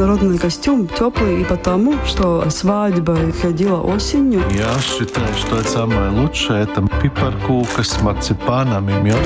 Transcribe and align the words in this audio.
народный 0.00 0.38
костюм 0.38 0.88
теплый 0.88 1.42
и 1.42 1.44
потому, 1.44 1.94
что 2.06 2.48
свадьба 2.50 3.16
ходила 3.40 3.80
осенью. 3.80 4.42
Я 4.50 4.74
считаю, 4.80 5.28
что 5.36 5.58
это 5.58 5.68
самое 5.68 6.10
лучшее. 6.10 6.62
Это 6.62 6.86
пипаркука 7.02 7.82
с 7.82 8.00
марципаном 8.00 8.88
и 8.88 8.92
медом. 8.94 9.20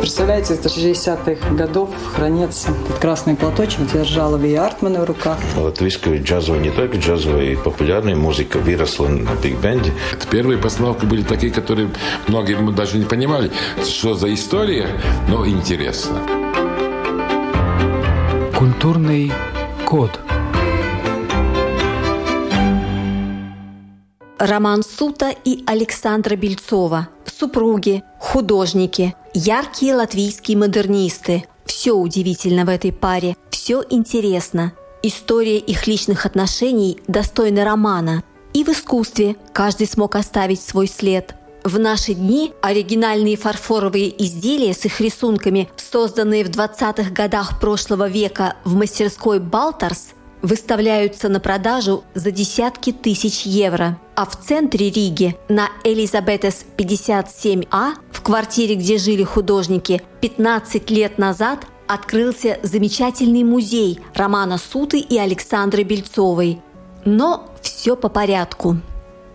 Представляете, 0.00 0.54
это 0.54 0.68
60-х 0.68 1.54
годов 1.54 1.90
хранится. 2.14 2.70
Этот 2.70 2.98
красный 2.98 3.36
платочек 3.36 3.86
держала 3.92 4.36
Ви 4.36 4.54
Артмана 4.54 5.00
в 5.00 5.04
руках. 5.04 5.38
Латвийская 5.56 6.20
джазовая, 6.20 6.60
не 6.60 6.70
только 6.70 6.96
джазовая, 6.96 7.52
и 7.52 7.56
популярная 7.56 8.16
музыка 8.16 8.58
выросла 8.58 9.08
на 9.08 9.30
биг-бенде. 9.42 9.92
Первые 10.30 10.58
постановки 10.58 11.06
были 11.06 11.22
такие, 11.22 11.52
которые 11.52 11.88
многие 12.26 12.56
мы 12.56 12.72
даже 12.72 12.98
не 12.98 13.04
понимали, 13.04 13.50
что 13.84 14.14
за 14.14 14.34
история, 14.34 14.88
но 15.28 15.46
интересно. 15.46 16.18
Культурный 18.54 19.32
код. 19.86 20.10
Роман 24.38 24.82
Сута 24.82 25.32
и 25.44 25.62
Александра 25.66 26.36
Бельцова. 26.36 27.08
Супруги, 27.24 28.02
художники, 28.18 29.14
яркие 29.32 29.94
латвийские 29.94 30.58
модернисты. 30.58 31.44
Все 31.64 31.92
удивительно 31.92 32.64
в 32.64 32.68
этой 32.68 32.92
паре, 32.92 33.36
все 33.50 33.82
интересно. 33.88 34.72
История 35.02 35.58
их 35.58 35.86
личных 35.86 36.26
отношений 36.26 36.98
достойна 37.06 37.64
романа. 37.64 38.24
И 38.54 38.64
в 38.64 38.68
искусстве 38.70 39.36
каждый 39.52 39.86
смог 39.86 40.16
оставить 40.16 40.60
свой 40.60 40.88
след– 40.88 41.34
в 41.66 41.80
наши 41.80 42.14
дни 42.14 42.52
оригинальные 42.62 43.36
фарфоровые 43.36 44.24
изделия 44.24 44.72
с 44.72 44.84
их 44.84 45.00
рисунками, 45.00 45.68
созданные 45.76 46.44
в 46.44 46.50
20-х 46.50 47.10
годах 47.10 47.60
прошлого 47.60 48.08
века 48.08 48.54
в 48.64 48.74
мастерской 48.74 49.40
«Балтарс», 49.40 50.10
выставляются 50.42 51.28
на 51.28 51.40
продажу 51.40 52.04
за 52.14 52.30
десятки 52.30 52.92
тысяч 52.92 53.42
евро. 53.42 53.98
А 54.14 54.26
в 54.26 54.36
центре 54.36 54.90
Риги 54.90 55.36
на 55.48 55.68
Элизабетес 55.82 56.64
57А, 56.76 57.94
в 58.12 58.22
квартире, 58.22 58.76
где 58.76 58.96
жили 58.98 59.24
художники, 59.24 60.02
15 60.20 60.88
лет 60.90 61.18
назад 61.18 61.66
открылся 61.88 62.60
замечательный 62.62 63.42
музей 63.42 63.98
Романа 64.14 64.58
Суты 64.58 65.00
и 65.00 65.18
Александры 65.18 65.82
Бельцовой. 65.82 66.60
Но 67.04 67.50
все 67.60 67.96
по 67.96 68.08
порядку. 68.08 68.76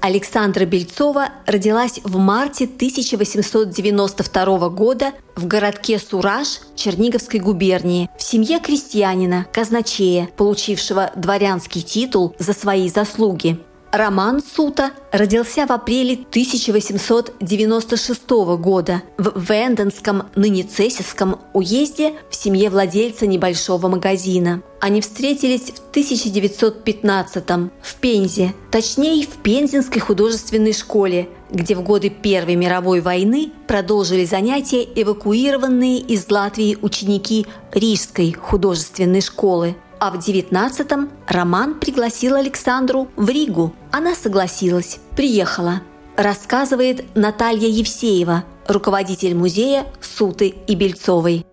Александра 0.01 0.65
Бельцова 0.65 1.29
родилась 1.45 1.99
в 2.03 2.17
марте 2.17 2.65
1892 2.65 4.69
года 4.69 5.11
в 5.35 5.45
городке 5.45 5.99
Сураж 5.99 6.61
Черниговской 6.75 7.39
губернии 7.39 8.09
в 8.17 8.23
семье 8.23 8.59
крестьянина, 8.59 9.45
казначея, 9.53 10.27
получившего 10.35 11.11
дворянский 11.15 11.81
титул 11.81 12.35
за 12.39 12.53
свои 12.53 12.89
заслуги. 12.89 13.59
Роман 13.91 14.41
Сута 14.41 14.91
родился 15.11 15.67
в 15.67 15.71
апреле 15.71 16.13
1896 16.13 18.29
года 18.57 19.03
в 19.17 19.37
Венденском, 19.37 20.27
ныне 20.35 20.63
Цесиском 20.63 21.41
уезде 21.53 22.13
в 22.29 22.35
семье 22.35 22.69
владельца 22.69 23.27
небольшого 23.27 23.89
магазина. 23.89 24.61
Они 24.79 25.01
встретились 25.01 25.71
в 25.71 25.89
1915 25.89 27.43
в 27.81 27.95
Пензе, 27.99 28.53
точнее 28.71 29.25
в 29.25 29.35
Пензенской 29.43 29.99
художественной 29.99 30.71
школе, 30.71 31.27
где 31.51 31.75
в 31.75 31.83
годы 31.83 32.09
Первой 32.09 32.55
мировой 32.55 33.01
войны 33.01 33.51
продолжили 33.67 34.23
занятия 34.23 34.83
эвакуированные 34.83 35.99
из 35.99 36.31
Латвии 36.31 36.77
ученики 36.81 37.45
Рижской 37.73 38.31
художественной 38.31 39.19
школы– 39.19 39.75
а 40.01 40.09
в 40.09 40.15
19-м 40.15 41.11
Роман 41.27 41.75
пригласил 41.75 42.35
Александру 42.35 43.07
в 43.15 43.29
Ригу. 43.29 43.71
Она 43.91 44.15
согласилась, 44.15 44.99
приехала. 45.15 45.81
Рассказывает 46.17 47.05
Наталья 47.15 47.67
Евсеева, 47.67 48.43
руководитель 48.67 49.35
музея 49.35 49.85
Суты 50.01 50.55
и 50.65 50.73
Бельцовой. 50.73 51.45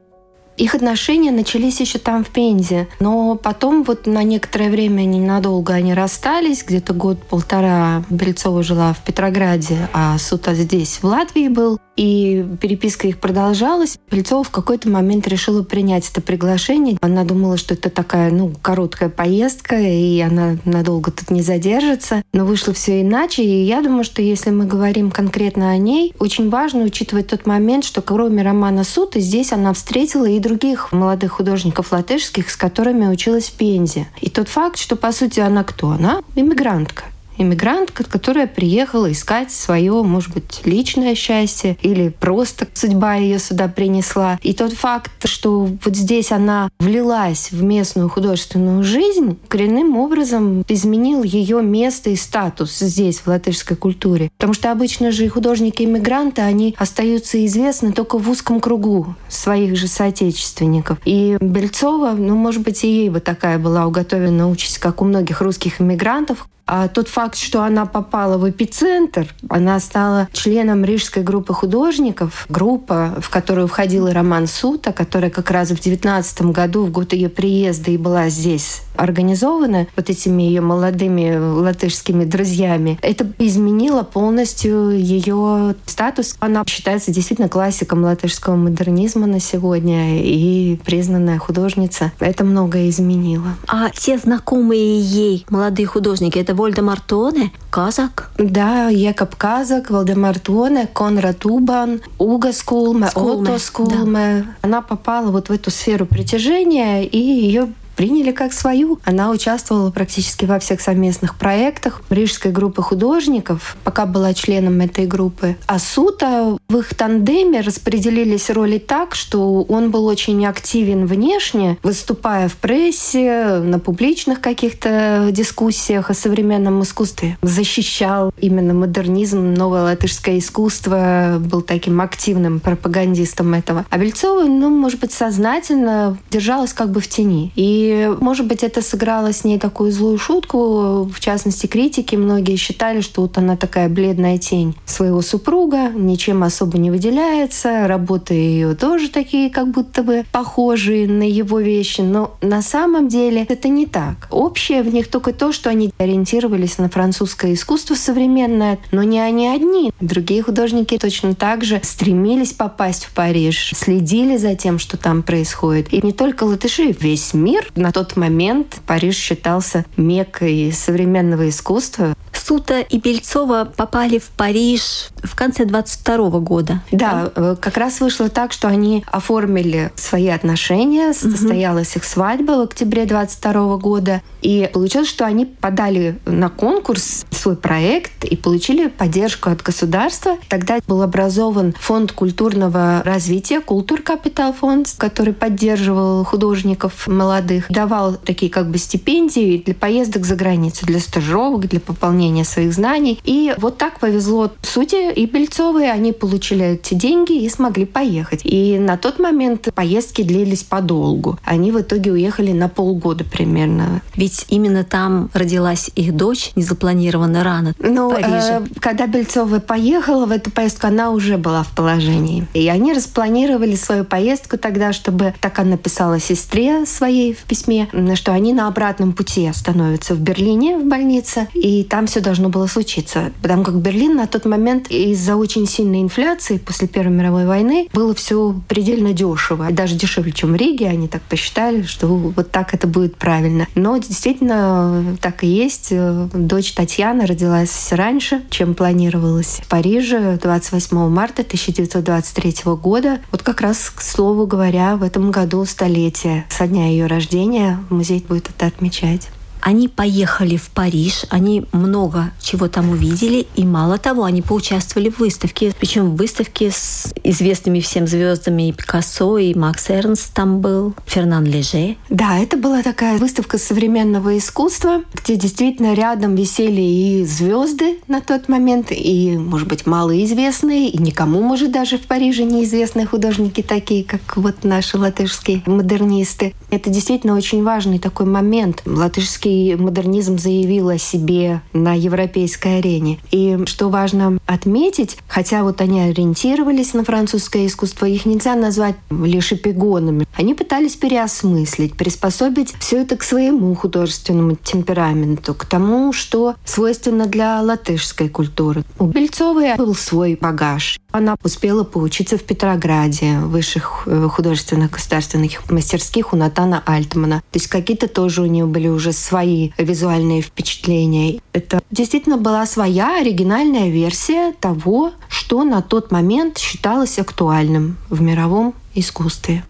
Их 0.58 0.74
отношения 0.74 1.30
начались 1.30 1.80
еще 1.80 1.98
там, 1.98 2.24
в 2.24 2.30
Пензе. 2.30 2.88
Но 2.98 3.36
потом 3.36 3.84
вот 3.84 4.06
на 4.06 4.24
некоторое 4.24 4.70
время 4.70 5.04
ненадолго 5.04 5.72
они 5.72 5.94
расстались. 5.94 6.64
Где-то 6.64 6.92
год-полтора 6.94 8.04
Бельцова 8.10 8.64
жила 8.64 8.92
в 8.92 9.04
Петрограде, 9.04 9.88
а 9.92 10.18
Сута 10.18 10.54
здесь, 10.54 10.98
в 11.00 11.04
Латвии 11.04 11.48
был. 11.48 11.78
И 11.96 12.44
переписка 12.60 13.08
их 13.08 13.18
продолжалась. 13.18 13.98
Бельцова 14.10 14.44
в 14.44 14.50
какой-то 14.50 14.88
момент 14.88 15.26
решила 15.28 15.62
принять 15.62 16.08
это 16.08 16.20
приглашение. 16.20 16.96
Она 17.00 17.24
думала, 17.24 17.56
что 17.56 17.74
это 17.74 17.90
такая, 17.90 18.30
ну, 18.30 18.52
короткая 18.60 19.08
поездка, 19.08 19.76
и 19.76 20.20
она 20.20 20.56
надолго 20.64 21.10
тут 21.10 21.30
не 21.30 21.42
задержится. 21.42 22.22
Но 22.32 22.44
вышло 22.44 22.72
все 22.72 23.02
иначе. 23.02 23.44
И 23.44 23.64
я 23.64 23.80
думаю, 23.80 24.04
что 24.04 24.22
если 24.22 24.50
мы 24.50 24.66
говорим 24.66 25.10
конкретно 25.10 25.70
о 25.70 25.76
ней, 25.76 26.14
очень 26.18 26.50
важно 26.50 26.82
учитывать 26.82 27.28
тот 27.28 27.46
момент, 27.46 27.84
что 27.84 28.02
кроме 28.02 28.42
романа 28.42 28.82
Суты, 28.84 29.20
здесь 29.20 29.52
она 29.52 29.72
встретила 29.72 30.26
и 30.26 30.38
других 30.48 30.92
молодых 30.92 31.32
художников 31.32 31.92
латышских, 31.92 32.50
с 32.50 32.56
которыми 32.56 33.06
училась 33.06 33.48
в 33.48 33.52
Пензе. 33.52 34.08
И 34.20 34.30
тот 34.30 34.48
факт, 34.48 34.78
что, 34.78 34.96
по 34.96 35.12
сути, 35.12 35.40
она 35.40 35.62
кто? 35.62 35.90
Она 35.90 36.22
иммигрантка 36.34 37.04
иммигрантка, 37.38 38.04
которая 38.04 38.46
приехала 38.46 39.10
искать 39.10 39.50
свое, 39.50 40.02
может 40.02 40.34
быть, 40.34 40.62
личное 40.64 41.14
счастье 41.14 41.76
или 41.82 42.08
просто 42.08 42.66
судьба 42.74 43.14
ее 43.14 43.38
сюда 43.38 43.68
принесла. 43.68 44.38
И 44.42 44.52
тот 44.52 44.72
факт, 44.72 45.10
что 45.24 45.68
вот 45.84 45.96
здесь 45.96 46.32
она 46.32 46.70
влилась 46.78 47.50
в 47.50 47.62
местную 47.62 48.08
художественную 48.08 48.82
жизнь, 48.82 49.38
коренным 49.48 49.96
образом 49.96 50.64
изменил 50.68 51.22
ее 51.22 51.62
место 51.62 52.10
и 52.10 52.16
статус 52.16 52.78
здесь, 52.78 53.20
в 53.20 53.26
латышской 53.28 53.76
культуре. 53.76 54.30
Потому 54.36 54.54
что 54.54 54.70
обычно 54.70 55.12
же 55.12 55.28
художники-иммигранты, 55.28 56.42
они 56.42 56.74
остаются 56.78 57.44
известны 57.46 57.92
только 57.92 58.18
в 58.18 58.28
узком 58.28 58.60
кругу 58.60 59.14
своих 59.28 59.76
же 59.76 59.88
соотечественников. 59.88 60.98
И 61.04 61.36
Бельцова, 61.40 62.12
ну, 62.12 62.36
может 62.36 62.62
быть, 62.62 62.84
и 62.84 62.88
ей 62.88 63.10
бы 63.10 63.20
такая 63.20 63.58
была 63.58 63.86
уготована 63.86 64.48
участь, 64.48 64.78
как 64.78 65.02
у 65.02 65.04
многих 65.04 65.40
русских 65.40 65.80
иммигрантов, 65.80 66.46
а 66.70 66.88
тот 66.88 67.08
факт, 67.08 67.36
что 67.36 67.62
она 67.62 67.86
попала 67.86 68.36
в 68.36 68.48
эпицентр, 68.48 69.34
она 69.48 69.80
стала 69.80 70.28
членом 70.32 70.84
Рижской 70.84 71.22
группы 71.22 71.54
художников, 71.54 72.44
группа, 72.50 73.14
в 73.22 73.30
которую 73.30 73.68
входил 73.68 74.12
Роман 74.12 74.46
Сута, 74.46 74.92
которая 74.92 75.30
как 75.30 75.50
раз 75.50 75.70
в 75.70 75.80
19 75.80 76.42
году, 76.42 76.84
в 76.84 76.90
год 76.90 77.14
ее 77.14 77.30
приезда, 77.30 77.90
и 77.90 77.96
была 77.96 78.28
здесь 78.28 78.82
организована 78.98 79.86
вот 79.96 80.10
этими 80.10 80.42
ее 80.42 80.60
молодыми 80.60 81.36
латышскими 81.36 82.24
друзьями. 82.24 82.98
Это 83.02 83.26
изменило 83.38 84.02
полностью 84.02 84.90
ее 84.90 85.74
статус. 85.86 86.36
Она 86.40 86.64
считается 86.66 87.10
действительно 87.10 87.48
классиком 87.48 88.02
латышского 88.02 88.56
модернизма 88.56 89.26
на 89.26 89.40
сегодня 89.40 90.22
и 90.22 90.76
признанная 90.84 91.38
художница. 91.38 92.12
Это 92.18 92.44
многое 92.44 92.88
изменило. 92.90 93.56
А 93.66 93.90
те 93.90 94.18
знакомые 94.18 95.00
ей 95.00 95.46
молодые 95.48 95.86
художники, 95.86 96.38
это 96.38 96.54
Вольдемар 96.54 97.00
Тоне, 97.00 97.52
Казак? 97.70 98.30
Да, 98.38 98.88
Якоб 98.88 99.36
Казак, 99.36 99.90
Вольдемар 99.90 100.38
Тоне, 100.38 100.88
Конрад 100.92 101.46
Убан, 101.46 102.00
Уга 102.18 102.52
Скулме, 102.52 103.08
Скулме 103.08 103.50
Отто 103.50 103.58
Скулме. 103.58 104.44
Да. 104.46 104.56
Она 104.62 104.82
попала 104.82 105.30
вот 105.30 105.48
в 105.48 105.52
эту 105.52 105.70
сферу 105.70 106.06
притяжения, 106.06 107.04
и 107.04 107.18
ее 107.18 107.68
приняли 107.98 108.30
как 108.30 108.52
свою. 108.52 109.00
Она 109.04 109.30
участвовала 109.30 109.90
практически 109.90 110.44
во 110.44 110.60
всех 110.60 110.80
совместных 110.80 111.34
проектах 111.34 112.00
Рижской 112.10 112.52
группы 112.52 112.80
художников, 112.80 113.76
пока 113.82 114.06
была 114.06 114.34
членом 114.34 114.80
этой 114.80 115.04
группы. 115.04 115.56
А 115.66 115.80
Сута 115.80 116.56
в 116.68 116.76
их 116.76 116.94
тандеме 116.94 117.60
распределились 117.60 118.50
роли 118.50 118.78
так, 118.78 119.16
что 119.16 119.64
он 119.64 119.90
был 119.90 120.06
очень 120.06 120.46
активен 120.46 121.06
внешне, 121.06 121.76
выступая 121.82 122.48
в 122.48 122.54
прессе, 122.54 123.58
на 123.64 123.80
публичных 123.80 124.40
каких-то 124.40 125.30
дискуссиях 125.32 126.08
о 126.08 126.14
современном 126.14 126.80
искусстве. 126.84 127.36
Защищал 127.42 128.32
именно 128.40 128.74
модернизм, 128.74 129.54
новое 129.54 129.82
латышское 129.82 130.38
искусство, 130.38 131.38
был 131.40 131.62
таким 131.62 132.00
активным 132.00 132.60
пропагандистом 132.60 133.54
этого. 133.54 133.84
А 133.90 133.98
Бельцова, 133.98 134.44
ну, 134.44 134.70
может 134.70 135.00
быть, 135.00 135.10
сознательно 135.10 136.16
держалась 136.30 136.72
как 136.72 136.92
бы 136.92 137.00
в 137.00 137.08
тени. 137.08 137.50
И 137.56 137.87
может 138.20 138.46
быть, 138.46 138.62
это 138.62 138.82
сыграло 138.82 139.32
с 139.32 139.44
ней 139.44 139.58
такую 139.58 139.92
злую 139.92 140.18
шутку. 140.18 141.04
В 141.04 141.20
частности, 141.20 141.66
критики 141.66 142.16
многие 142.16 142.56
считали, 142.56 143.00
что 143.00 143.22
вот 143.22 143.38
она 143.38 143.56
такая 143.56 143.88
бледная 143.88 144.38
тень 144.38 144.74
своего 144.86 145.22
супруга, 145.22 145.90
ничем 145.90 146.42
особо 146.42 146.78
не 146.78 146.90
выделяется, 146.90 147.86
работы 147.86 148.34
ее 148.34 148.74
тоже 148.74 149.08
такие 149.10 149.50
как 149.50 149.70
будто 149.70 150.02
бы 150.02 150.24
похожие 150.32 151.08
на 151.08 151.28
его 151.28 151.60
вещи. 151.60 152.00
Но 152.00 152.36
на 152.40 152.62
самом 152.62 153.08
деле 153.08 153.44
это 153.48 153.68
не 153.68 153.86
так. 153.86 154.28
Общее 154.30 154.82
в 154.82 154.92
них 154.92 155.08
только 155.08 155.32
то, 155.32 155.52
что 155.52 155.70
они 155.70 155.90
ориентировались 155.98 156.78
на 156.78 156.88
французское 156.88 157.54
искусство 157.54 157.94
современное, 157.94 158.78
но 158.92 159.02
не 159.02 159.20
они 159.20 159.48
одни. 159.48 159.92
Другие 160.00 160.42
художники 160.42 160.98
точно 160.98 161.34
так 161.34 161.64
же 161.64 161.80
стремились 161.82 162.52
попасть 162.52 163.04
в 163.04 163.12
Париж, 163.12 163.72
следили 163.74 164.36
за 164.36 164.54
тем, 164.54 164.78
что 164.78 164.96
там 164.96 165.22
происходит. 165.22 165.92
И 165.92 166.00
не 166.02 166.12
только 166.12 166.44
латыши, 166.44 166.94
весь 166.98 167.34
мир 167.34 167.70
На 167.78 167.92
тот 167.92 168.16
момент 168.16 168.80
Париж 168.88 169.14
считался 169.14 169.84
меккой 169.96 170.72
современного 170.72 171.48
искусства. 171.48 172.16
Сута 172.38 172.80
и 172.80 172.98
Бельцова 172.98 173.70
попали 173.76 174.18
в 174.18 174.30
Париж 174.30 175.08
в 175.22 175.34
конце 175.34 175.64
22 175.64 176.30
года. 176.40 176.82
Да, 176.90 177.30
да, 177.34 177.56
как 177.56 177.76
раз 177.76 178.00
вышло 178.00 178.28
так, 178.28 178.52
что 178.52 178.68
они 178.68 179.04
оформили 179.10 179.92
свои 179.96 180.28
отношения, 180.28 181.08
угу. 181.08 181.14
состоялась 181.14 181.96
их 181.96 182.04
свадьба 182.04 182.52
в 182.52 182.60
октябре 182.62 183.04
22 183.04 183.76
года, 183.78 184.22
и 184.40 184.70
получилось, 184.72 185.08
что 185.08 185.26
они 185.26 185.44
подали 185.46 186.18
на 186.24 186.48
конкурс 186.48 187.26
свой 187.30 187.56
проект 187.56 188.24
и 188.24 188.36
получили 188.36 188.88
поддержку 188.88 189.50
от 189.50 189.62
государства. 189.62 190.36
Тогда 190.48 190.78
был 190.86 191.02
образован 191.02 191.74
фонд 191.78 192.12
культурного 192.12 193.02
развития, 193.04 193.60
Культур 193.60 194.02
Капитал 194.02 194.52
фонд, 194.52 194.94
который 194.96 195.34
поддерживал 195.34 196.24
художников 196.24 197.06
молодых, 197.08 197.66
давал 197.68 198.14
такие 198.14 198.50
как 198.50 198.70
бы 198.70 198.78
стипендии 198.78 199.62
для 199.64 199.74
поездок 199.74 200.24
за 200.24 200.36
границу, 200.36 200.86
для 200.86 201.00
стажировок, 201.00 201.66
для 201.66 201.80
пополнения 201.80 202.27
своих 202.44 202.72
знаний. 202.72 203.20
И 203.24 203.54
вот 203.58 203.78
так 203.78 203.98
повезло 203.98 204.50
Суте 204.62 205.12
и 205.12 205.26
Бельцовой. 205.26 205.90
Они 205.90 206.12
получили 206.12 206.74
эти 206.74 206.94
деньги 206.94 207.42
и 207.42 207.48
смогли 207.48 207.86
поехать. 207.86 208.40
И 208.44 208.78
на 208.78 208.96
тот 208.96 209.18
момент 209.18 209.68
поездки 209.74 210.22
длились 210.22 210.62
подолгу. 210.62 211.38
Они 211.44 211.72
в 211.72 211.80
итоге 211.80 212.12
уехали 212.12 212.52
на 212.52 212.68
полгода 212.68 213.24
примерно. 213.24 214.02
Ведь 214.14 214.46
именно 214.48 214.84
там 214.84 215.30
родилась 215.32 215.90
их 215.94 216.14
дочь, 216.14 216.50
незапланированно 216.56 217.44
рано. 217.44 217.74
Ну, 217.78 218.12
э, 218.12 218.62
когда 218.80 219.06
Бельцова 219.06 219.60
поехала 219.60 220.26
в 220.26 220.32
эту 220.32 220.50
поездку, 220.50 220.86
она 220.86 221.10
уже 221.10 221.38
была 221.38 221.62
в 221.62 221.74
положении. 221.74 222.46
И 222.54 222.68
они 222.68 222.92
распланировали 222.92 223.76
свою 223.76 224.04
поездку 224.04 224.58
тогда, 224.58 224.92
чтобы, 224.92 225.34
так 225.40 225.58
она 225.58 225.78
написала 225.78 226.18
сестре 226.18 226.84
своей 226.86 227.32
в 227.32 227.44
письме, 227.44 227.88
что 228.14 228.32
они 228.32 228.52
на 228.52 228.66
обратном 228.66 229.12
пути 229.12 229.46
остановятся 229.46 230.14
в 230.14 230.20
Берлине, 230.20 230.76
в 230.76 230.84
больнице, 230.84 231.46
и 231.54 231.84
там 231.84 232.07
все 232.08 232.20
должно 232.20 232.48
было 232.48 232.66
случиться. 232.66 233.32
Потому 233.42 233.62
как 233.62 233.76
Берлин 233.76 234.16
на 234.16 234.26
тот 234.26 234.44
момент 234.44 234.88
из-за 234.90 235.36
очень 235.36 235.66
сильной 235.66 236.02
инфляции 236.02 236.58
после 236.58 236.88
Первой 236.88 237.12
мировой 237.12 237.46
войны 237.46 237.88
было 237.92 238.14
все 238.14 238.54
предельно 238.66 239.12
дешево. 239.12 239.68
Даже 239.70 239.94
дешевле, 239.94 240.32
чем 240.32 240.52
в 240.52 240.56
Риге. 240.56 240.88
Они 240.88 241.08
так 241.08 241.22
посчитали, 241.22 241.82
что 241.82 242.08
вот 242.08 242.50
так 242.50 242.74
это 242.74 242.86
будет 242.86 243.16
правильно. 243.16 243.66
Но 243.74 243.96
действительно 243.98 245.16
так 245.20 245.44
и 245.44 245.46
есть. 245.46 245.92
Дочь 246.32 246.72
Татьяна 246.72 247.26
родилась 247.26 247.92
раньше, 247.92 248.42
чем 248.50 248.74
планировалось. 248.74 249.60
В 249.62 249.68
Париже 249.68 250.38
28 250.42 251.08
марта 251.08 251.42
1923 251.42 252.54
года. 252.82 253.20
Вот 253.30 253.42
как 253.42 253.60
раз, 253.60 253.90
к 253.94 254.00
слову 254.00 254.46
говоря, 254.46 254.96
в 254.96 255.02
этом 255.02 255.30
году 255.30 255.64
столетие 255.64 256.46
со 256.48 256.66
дня 256.66 256.88
ее 256.88 257.06
рождения. 257.06 257.78
Музей 257.90 258.24
будет 258.26 258.48
это 258.48 258.66
отмечать. 258.66 259.28
Они 259.60 259.88
поехали 259.88 260.56
в 260.56 260.70
Париж, 260.70 261.24
они 261.30 261.64
много 261.72 262.32
чего 262.40 262.68
там 262.68 262.90
увидели, 262.90 263.46
и 263.54 263.64
мало 263.64 263.98
того, 263.98 264.24
они 264.24 264.42
поучаствовали 264.42 265.10
в 265.10 265.18
выставке, 265.18 265.74
причем 265.78 266.10
в 266.10 266.16
выставке 266.16 266.70
с 266.70 267.12
известными 267.24 267.80
всем 267.80 268.06
звездами 268.06 268.68
и 268.68 268.72
Пикассо, 268.72 269.38
и 269.38 269.54
Макс 269.54 269.90
Эрнст 269.90 270.32
там 270.32 270.60
был, 270.60 270.94
Фернан 271.06 271.44
Леже. 271.44 271.96
Да, 272.08 272.38
это 272.38 272.56
была 272.56 272.82
такая 272.82 273.18
выставка 273.18 273.58
современного 273.58 274.38
искусства, 274.38 275.02
где 275.12 275.36
действительно 275.36 275.94
рядом 275.94 276.34
висели 276.34 276.80
и 276.80 277.24
звезды 277.24 277.98
на 278.08 278.20
тот 278.20 278.48
момент, 278.48 278.88
и, 278.90 279.36
может 279.36 279.68
быть, 279.68 279.86
малоизвестные, 279.86 280.88
и 280.88 280.98
никому, 280.98 281.42
может, 281.42 281.72
даже 281.72 281.98
в 281.98 282.02
Париже 282.02 282.44
неизвестные 282.44 283.06
художники 283.06 283.62
такие, 283.62 284.04
как 284.04 284.36
вот 284.36 284.64
наши 284.64 284.96
латышские 284.96 285.62
модернисты. 285.66 286.54
Это 286.70 286.90
действительно 286.90 287.34
очень 287.34 287.62
важный 287.62 287.98
такой 287.98 288.26
момент. 288.26 288.82
Латышские 288.84 289.57
модернизм 289.78 290.38
заявил 290.38 290.88
о 290.88 290.98
себе 290.98 291.62
на 291.72 291.94
европейской 291.94 292.78
арене. 292.78 293.18
И 293.30 293.58
что 293.66 293.88
важно 293.88 294.38
отметить, 294.46 295.18
хотя 295.28 295.62
вот 295.62 295.80
они 295.80 296.00
ориентировались 296.00 296.94
на 296.94 297.04
французское 297.04 297.66
искусство, 297.66 298.06
их 298.06 298.26
нельзя 298.26 298.54
назвать 298.54 298.96
лишь 299.10 299.52
эпигонами. 299.52 300.26
Они 300.34 300.54
пытались 300.54 300.96
переосмыслить, 300.96 301.96
приспособить 301.96 302.74
все 302.78 303.02
это 303.02 303.16
к 303.16 303.22
своему 303.22 303.74
художественному 303.74 304.56
темпераменту, 304.56 305.54
к 305.54 305.64
тому, 305.64 306.12
что 306.12 306.54
свойственно 306.64 307.26
для 307.26 307.60
латышской 307.60 308.28
культуры. 308.28 308.84
У 308.98 309.06
Бельцовой 309.06 309.74
был 309.76 309.94
свой 309.94 310.38
багаж. 310.40 310.98
Она 311.10 311.36
успела 311.42 311.84
поучиться 311.84 312.36
в 312.36 312.42
Петрограде, 312.42 313.38
в 313.38 313.48
высших 313.48 314.02
э, 314.06 314.28
художественных 314.30 314.90
государственных 314.90 315.70
мастерских 315.70 316.34
у 316.34 316.36
Натана 316.36 316.82
Альтмана. 316.84 317.36
То 317.50 317.58
есть 317.58 317.68
какие-то 317.68 318.08
тоже 318.08 318.42
у 318.42 318.46
нее 318.46 318.66
были 318.66 318.88
уже 318.88 319.12
свои 319.12 319.70
визуальные 319.78 320.42
впечатления. 320.42 321.40
Это 321.54 321.82
действительно 321.90 322.36
была 322.36 322.66
своя 322.66 323.20
оригинальная 323.20 323.88
версия 323.88 324.52
того, 324.52 325.12
что 325.28 325.64
на 325.64 325.80
тот 325.80 326.10
момент 326.10 326.58
считалось 326.58 327.18
актуальным 327.18 327.96
в 328.10 328.20
мировом 328.20 328.74
искусстве. 328.94 329.64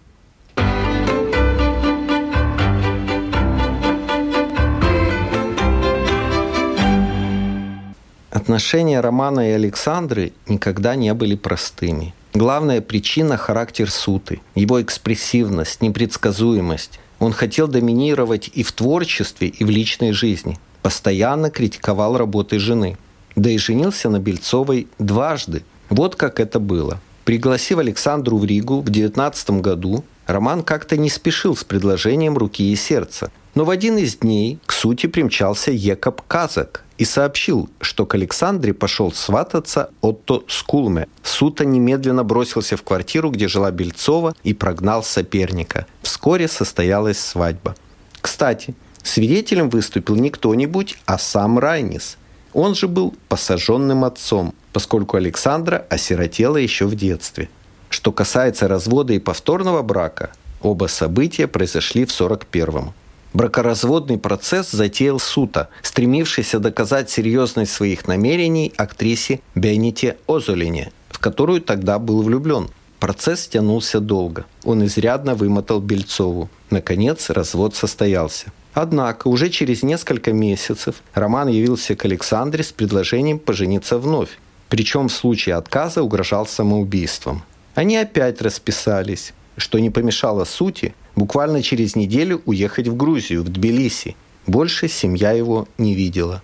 Отношения 8.49 8.99
Романа 8.99 9.47
и 9.47 9.53
Александры 9.53 10.33
никогда 10.47 10.95
не 10.95 11.13
были 11.13 11.35
простыми. 11.35 12.15
Главная 12.33 12.81
причина– 12.81 13.37
характер 13.37 13.91
Суты, 13.91 14.41
его 14.55 14.81
экспрессивность, 14.81 15.83
непредсказуемость. 15.83 16.99
Он 17.19 17.31
хотел 17.31 17.67
доминировать 17.67 18.49
и 18.51 18.63
в 18.63 18.71
творчестве, 18.71 19.49
и 19.49 19.63
в 19.63 19.69
личной 19.69 20.13
жизни. 20.13 20.57
Постоянно 20.81 21.51
критиковал 21.51 22.17
работы 22.17 22.57
жены. 22.57 22.97
Да 23.35 23.51
и 23.51 23.59
женился 23.59 24.09
на 24.09 24.19
Бельцовой 24.19 24.87
дважды. 24.97 25.61
Вот 25.89 26.15
как 26.15 26.39
это 26.39 26.59
было. 26.59 26.99
Пригласив 27.25 27.77
Александру 27.77 28.39
в 28.39 28.45
Ригу 28.45 28.81
в 28.81 28.89
19 28.89 29.61
году, 29.61 30.03
Роман 30.25 30.63
как-то 30.63 30.97
не 30.97 31.11
спешил 31.11 31.55
с 31.55 31.63
предложением 31.63 32.35
руки 32.35 32.71
и 32.71 32.75
сердца. 32.75 33.31
Но 33.53 33.63
в 33.63 33.69
один 33.69 33.99
из 33.99 34.17
дней 34.17 34.57
к 34.65 34.71
сути 34.71 35.05
примчался 35.05 35.69
Екоб 35.69 36.23
Казак, 36.27 36.83
и 36.99 37.05
сообщил, 37.05 37.69
что 37.79 38.05
к 38.05 38.15
Александре 38.15 38.73
пошел 38.73 39.13
свататься 39.13 39.89
Отто 40.01 40.43
Скулме. 40.49 41.07
Сута 41.23 41.63
немедленно 41.63 42.25
бросился 42.25 42.75
в 42.75 42.83
квартиру, 42.83 43.31
где 43.31 43.47
жила 43.47 43.71
Бельцова, 43.71 44.35
и 44.43 44.53
прогнал 44.53 45.01
соперника. 45.01 45.87
Вскоре 46.01 46.49
состоялась 46.49 47.17
свадьба. 47.17 47.75
Кстати, 48.19 48.75
свидетелем 49.01 49.69
выступил 49.69 50.17
не 50.17 50.29
кто-нибудь, 50.29 50.97
а 51.05 51.17
сам 51.17 51.57
Райнис. 51.57 52.17
Он 52.51 52.75
же 52.75 52.89
был 52.89 53.15
посаженным 53.29 54.03
отцом, 54.03 54.53
поскольку 54.73 55.15
Александра 55.15 55.85
осиротела 55.89 56.57
еще 56.57 56.85
в 56.85 56.95
детстве. 56.95 57.49
Что 57.87 58.11
касается 58.11 58.67
развода 58.67 59.13
и 59.13 59.19
повторного 59.19 59.83
брака, 59.83 60.31
оба 60.61 60.87
события 60.87 61.47
произошли 61.47 62.03
в 62.03 62.09
41-м. 62.09 62.93
Бракоразводный 63.33 64.17
процесс 64.17 64.71
затеял 64.71 65.19
Сута, 65.19 65.69
стремившийся 65.83 66.59
доказать 66.59 67.09
серьезность 67.09 67.71
своих 67.71 68.07
намерений 68.07 68.73
актрисе 68.75 69.39
Бените 69.53 70.17
Озолине, 70.27 70.91
в 71.09 71.19
которую 71.19 71.61
тогда 71.61 71.99
был 71.99 72.23
влюблен. 72.23 72.69
Процесс 72.99 73.47
тянулся 73.47 73.99
долго. 73.99 74.45
Он 74.63 74.83
изрядно 74.85 75.35
вымотал 75.35 75.79
Бельцову. 75.79 76.49
Наконец, 76.69 77.29
развод 77.29 77.75
состоялся. 77.75 78.47
Однако 78.73 79.27
уже 79.27 79.49
через 79.49 79.83
несколько 79.83 80.33
месяцев 80.33 81.01
Роман 81.13 81.47
явился 81.47 81.95
к 81.95 82.05
Александре 82.05 82.63
с 82.63 82.71
предложением 82.71 83.39
пожениться 83.39 83.97
вновь. 83.99 84.37
Причем 84.69 85.07
в 85.07 85.13
случае 85.13 85.55
отказа 85.55 86.03
угрожал 86.03 86.45
самоубийством. 86.45 87.43
Они 87.73 87.95
опять 87.97 88.41
расписались, 88.41 89.33
что 89.57 89.79
не 89.79 89.89
помешало 89.89 90.43
сути 90.45 90.93
буквально 91.19 91.61
через 91.61 91.95
неделю 91.95 92.41
уехать 92.45 92.87
в 92.87 92.95
Грузию, 92.95 93.43
в 93.43 93.49
Тбилиси. 93.49 94.15
Больше 94.47 94.87
семья 94.87 95.31
его 95.31 95.67
не 95.77 95.93
видела. 95.93 96.41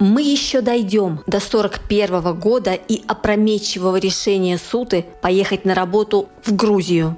Мы 0.00 0.22
еще 0.22 0.60
дойдем 0.60 1.20
до 1.26 1.38
41 1.38 2.34
года 2.38 2.74
и 2.74 3.02
опрометчивого 3.06 3.96
решения 3.96 4.58
Суты 4.58 5.06
поехать 5.22 5.64
на 5.64 5.74
работу 5.74 6.28
в 6.44 6.54
Грузию. 6.54 7.16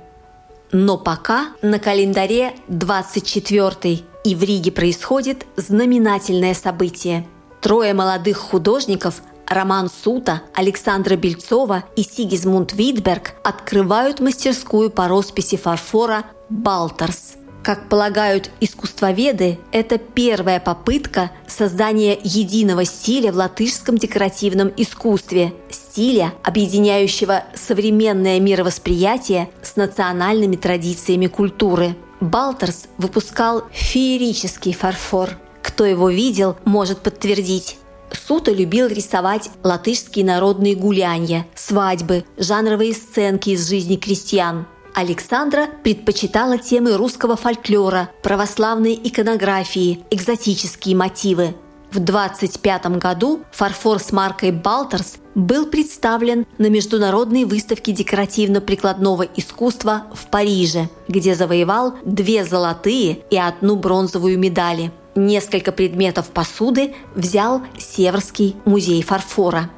Но 0.73 0.99
пока 0.99 1.49
на 1.63 1.79
календаре 1.79 2.53
24 2.69 4.01
и 4.25 4.35
в 4.35 4.43
Риге 4.43 4.73
происходит 4.73 5.47
знаменательное 5.57 6.53
событие– 6.53 7.27
Трое 7.61 7.95
молодых 7.95 8.39
художников 8.39 9.23
Роман 9.47 9.89
Сута, 9.89 10.43
Александра 10.55 11.17
Бельцова 11.17 11.85
и 11.97 12.03
Сигизмунд 12.03 12.73
Витберг 12.73 13.35
открывают 13.45 14.21
мастерскую 14.21 14.91
по 14.91 15.09
росписи 15.09 15.57
фарфора 15.57 16.25
«Балтерс». 16.49 17.37
Как 17.63 17.89
полагают 17.89 18.51
искусствоведы, 18.61 19.59
это 19.73 19.99
первая 19.99 20.61
попытка 20.61 21.33
создания 21.49 22.17
единого 22.23 22.85
стиля 22.85 23.33
в 23.33 23.37
латышском 23.37 23.99
декоративном 23.99 24.73
искусстве– 24.77 25.53
стиля, 25.71 26.33
объединяющего 26.45 27.43
современное 27.55 28.39
мировосприятие 28.39 29.51
с 29.63 29.75
национальными 29.75 30.55
традициями 30.55 31.27
культуры. 31.27 31.97
Балтерс 32.21 32.87
выпускал 32.99 33.65
феерический 33.73 34.73
фарфор. 34.73 35.31
Кто 35.67 35.85
его 35.85 36.09
видел, 36.09 36.57
может 36.65 37.01
подтвердить. 37.01 37.77
Сута 38.13 38.53
любил 38.53 38.87
рисовать 38.87 39.51
латышские 39.65 40.25
народные 40.25 40.77
гулянья, 40.77 41.45
свадьбы, 41.57 42.25
жанровые 42.39 42.95
сценки 42.95 43.51
из 43.51 43.69
жизни 43.69 43.97
крестьян. 43.97 44.67
Александра 44.95 45.67
предпочитала 45.83 46.57
темы 46.57 46.97
русского 46.97 47.37
фольклора, 47.37 48.11
православной 48.23 48.95
иконографии, 48.95 50.05
экзотические 50.11 50.95
мотивы. 50.95 51.57
В 51.91 51.99
25 51.99 52.87
году 52.99 53.41
фарфор 53.51 53.99
с 53.99 54.13
маркой 54.13 54.53
«Балтерс» 54.53 55.17
был 55.35 55.67
представлен 55.67 56.47
на 56.59 56.69
международной 56.69 57.45
выставке 57.45 57.91
декоративно-прикладного 57.93 59.27
искусства 59.37 60.05
в 60.15 60.29
Париже, 60.29 60.89
где 61.09 61.35
завоевал 61.35 61.95
две 62.05 62.45
золотые 62.45 63.25
и 63.31 63.37
одну 63.37 63.77
бронзовую 63.77 64.39
медали– 64.39 64.93
Несколько 65.17 65.73
предметов 65.73 66.29
посуды 66.29 66.95
взял 67.15 67.63
Северский 67.79 68.55
музей 68.67 69.03
фарфора. 69.03 69.71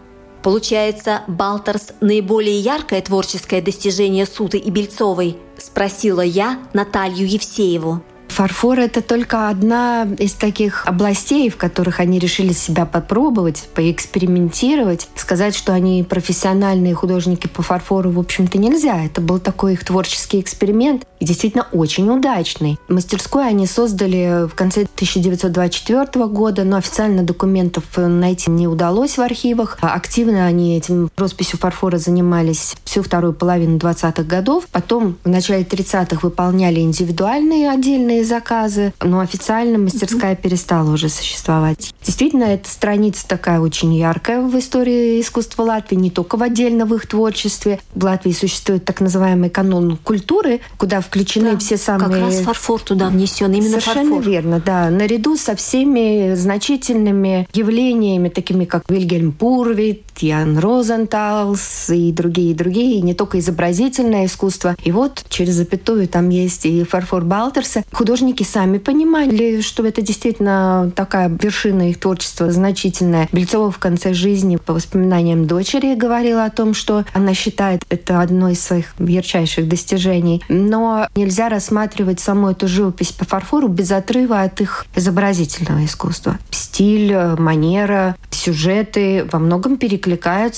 Получается, 0.42 1.23
Балтерс– 1.28 1.92
наиболее 2.00 2.59
яркое 2.59 3.00
творческое 3.00 3.62
достижение 3.62 4.26
Суты 4.26 4.59
и 4.59 4.71
Бельцовой? 4.71 5.37
Спросила 5.57 6.23
я 6.23 6.59
Наталью 6.73 7.28
Евсееву. 7.28 8.02
Фарфор– 8.38 8.78
это 8.78 9.02
только 9.02 9.49
одна 9.49 10.07
из 10.16 10.35
таких 10.35 10.87
областей, 10.87 11.50
в 11.50 11.57
которых 11.57 11.99
они 11.99 12.21
решили 12.21 12.52
себя 12.52 12.87
попробовать, 12.87 13.68
поэкспериментировать. 13.75 15.09
Сказать, 15.16 15.57
что 15.57 15.73
они 15.73 16.04
профессиональные 16.09 16.95
художники 16.95 17.49
по 17.49 17.62
фарфору, 17.62 18.12
в 18.12 18.18
общем-то, 18.21 18.57
нельзя. 18.59 19.04
Это 19.04 19.21
был 19.21 19.40
такой 19.40 19.73
их 19.73 19.85
творческий 19.85 20.38
эксперимент 20.38 21.04
и 21.18 21.25
действительно 21.25 21.66
очень 21.73 22.09
удачный. 22.09 22.78
Мастерскую 22.87 23.45
они 23.45 23.66
создали 23.66 24.47
в 24.47 24.54
конце 24.54 24.83
1924 24.83 26.26
года, 26.26 26.62
но 26.62 26.76
официально 26.76 27.25
документов 27.25 27.83
найти 27.97 28.52
не 28.52 28.68
удалось 28.68 29.18
в 29.18 29.21
архивах. 29.21 29.78
Активно 29.80 30.47
они 30.47 30.76
этим 30.76 31.11
росписью 31.16 31.59
фарфора 31.59 31.99
занимались 31.99 32.76
всю 32.85 33.02
вторую 33.02 33.33
половину 33.33 33.78
20-х 33.78 34.23
годов. 34.23 34.68
Потом 34.71 35.16
в 35.25 35.28
начале 35.28 35.64
30-х 35.64 36.21
выполняли 36.23 36.78
индивидуальные 36.78 37.68
отдельные 37.68 38.27
заказы, 38.28 38.92
но 39.02 39.20
официально 39.20 39.78
мастерская 39.78 40.37
перестала 40.37 40.92
уже 40.92 41.08
существовать. 41.08 41.92
Действительно, 42.04 42.44
эта 42.44 42.68
страница 42.68 43.26
такая 43.26 43.61
очень 43.61 43.94
яркая 43.94 44.40
в 44.40 44.56
истории 44.58 45.20
искусства 45.20 45.62
Латвии, 45.62 45.97
не 45.97 46.11
только 46.11 46.37
в 46.37 46.42
отдельно 46.42 46.87
в 46.87 46.94
их 46.94 47.06
творчестве. 47.06 47.80
В 47.94 48.04
Латвии 48.04 48.32
существует 48.32 48.85
так 48.85 49.00
называемый 49.00 49.50
канон 49.50 49.97
культуры, 49.97 50.61
куда 50.76 51.00
включены 51.00 51.52
да, 51.52 51.58
все 51.58 51.76
самые... 51.76 52.08
Как 52.08 52.20
раз 52.20 52.40
фарфор 52.40 52.80
туда 52.80 53.08
внесен, 53.08 53.52
именно 53.52 53.80
Совершенно 53.80 54.16
фарфор. 54.16 54.30
верно, 54.30 54.62
да. 54.64 54.90
Наряду 54.90 55.37
со 55.37 55.56
всеми 55.56 56.35
значительными 56.35 57.49
явлениями, 57.52 58.28
такими 58.28 58.64
как 58.64 58.88
Вильгельм 58.88 59.32
Пурвит, 59.32 60.02
Ян 60.22 60.58
Розенталс 60.58 61.90
и 61.90 62.12
другие, 62.12 62.50
и 62.50 62.54
другие, 62.54 62.98
и 62.98 63.02
не 63.02 63.14
только 63.14 63.38
изобразительное 63.38 64.26
искусство. 64.26 64.76
И 64.82 64.92
вот 64.92 65.25
через 65.28 65.54
запятую 65.54 66.08
там 66.08 66.28
есть 66.28 66.66
и 66.66 66.84
фарфор 66.84 67.25
Балтерса. 67.25 67.84
Художники 67.92 68.42
сами 68.42 68.78
понимали, 68.78 69.60
что 69.60 69.87
это 69.87 70.02
действительно 70.02 70.90
такая 70.94 71.28
вершина 71.28 71.90
их 71.90 72.00
творчества 72.00 72.50
значительная. 72.50 73.28
Бельцова 73.32 73.70
в 73.70 73.78
конце 73.78 74.14
жизни 74.14 74.56
по 74.56 74.72
воспоминаниям 74.72 75.46
дочери 75.46 75.94
говорила 75.94 76.44
о 76.44 76.50
том, 76.50 76.75
что 76.75 77.04
она 77.12 77.34
считает 77.34 77.82
это 77.88 78.20
одно 78.20 78.48
из 78.48 78.60
своих 78.60 78.94
ярчайших 78.98 79.68
достижений. 79.68 80.42
Но 80.48 81.06
нельзя 81.14 81.48
рассматривать 81.48 82.20
саму 82.20 82.50
эту 82.50 82.68
живопись 82.68 83.12
по 83.12 83.25
фарфору 83.25 83.68
без 83.68 83.90
отрыва 83.92 84.42
от 84.42 84.60
их 84.60 84.87
изобразительного 84.94 85.84
искусства. 85.84 86.38
Стиль, 86.50 87.14
манера, 87.38 88.16
сюжеты 88.30 89.26
во 89.30 89.38
многом 89.38 89.76
перекликаются 89.76 90.08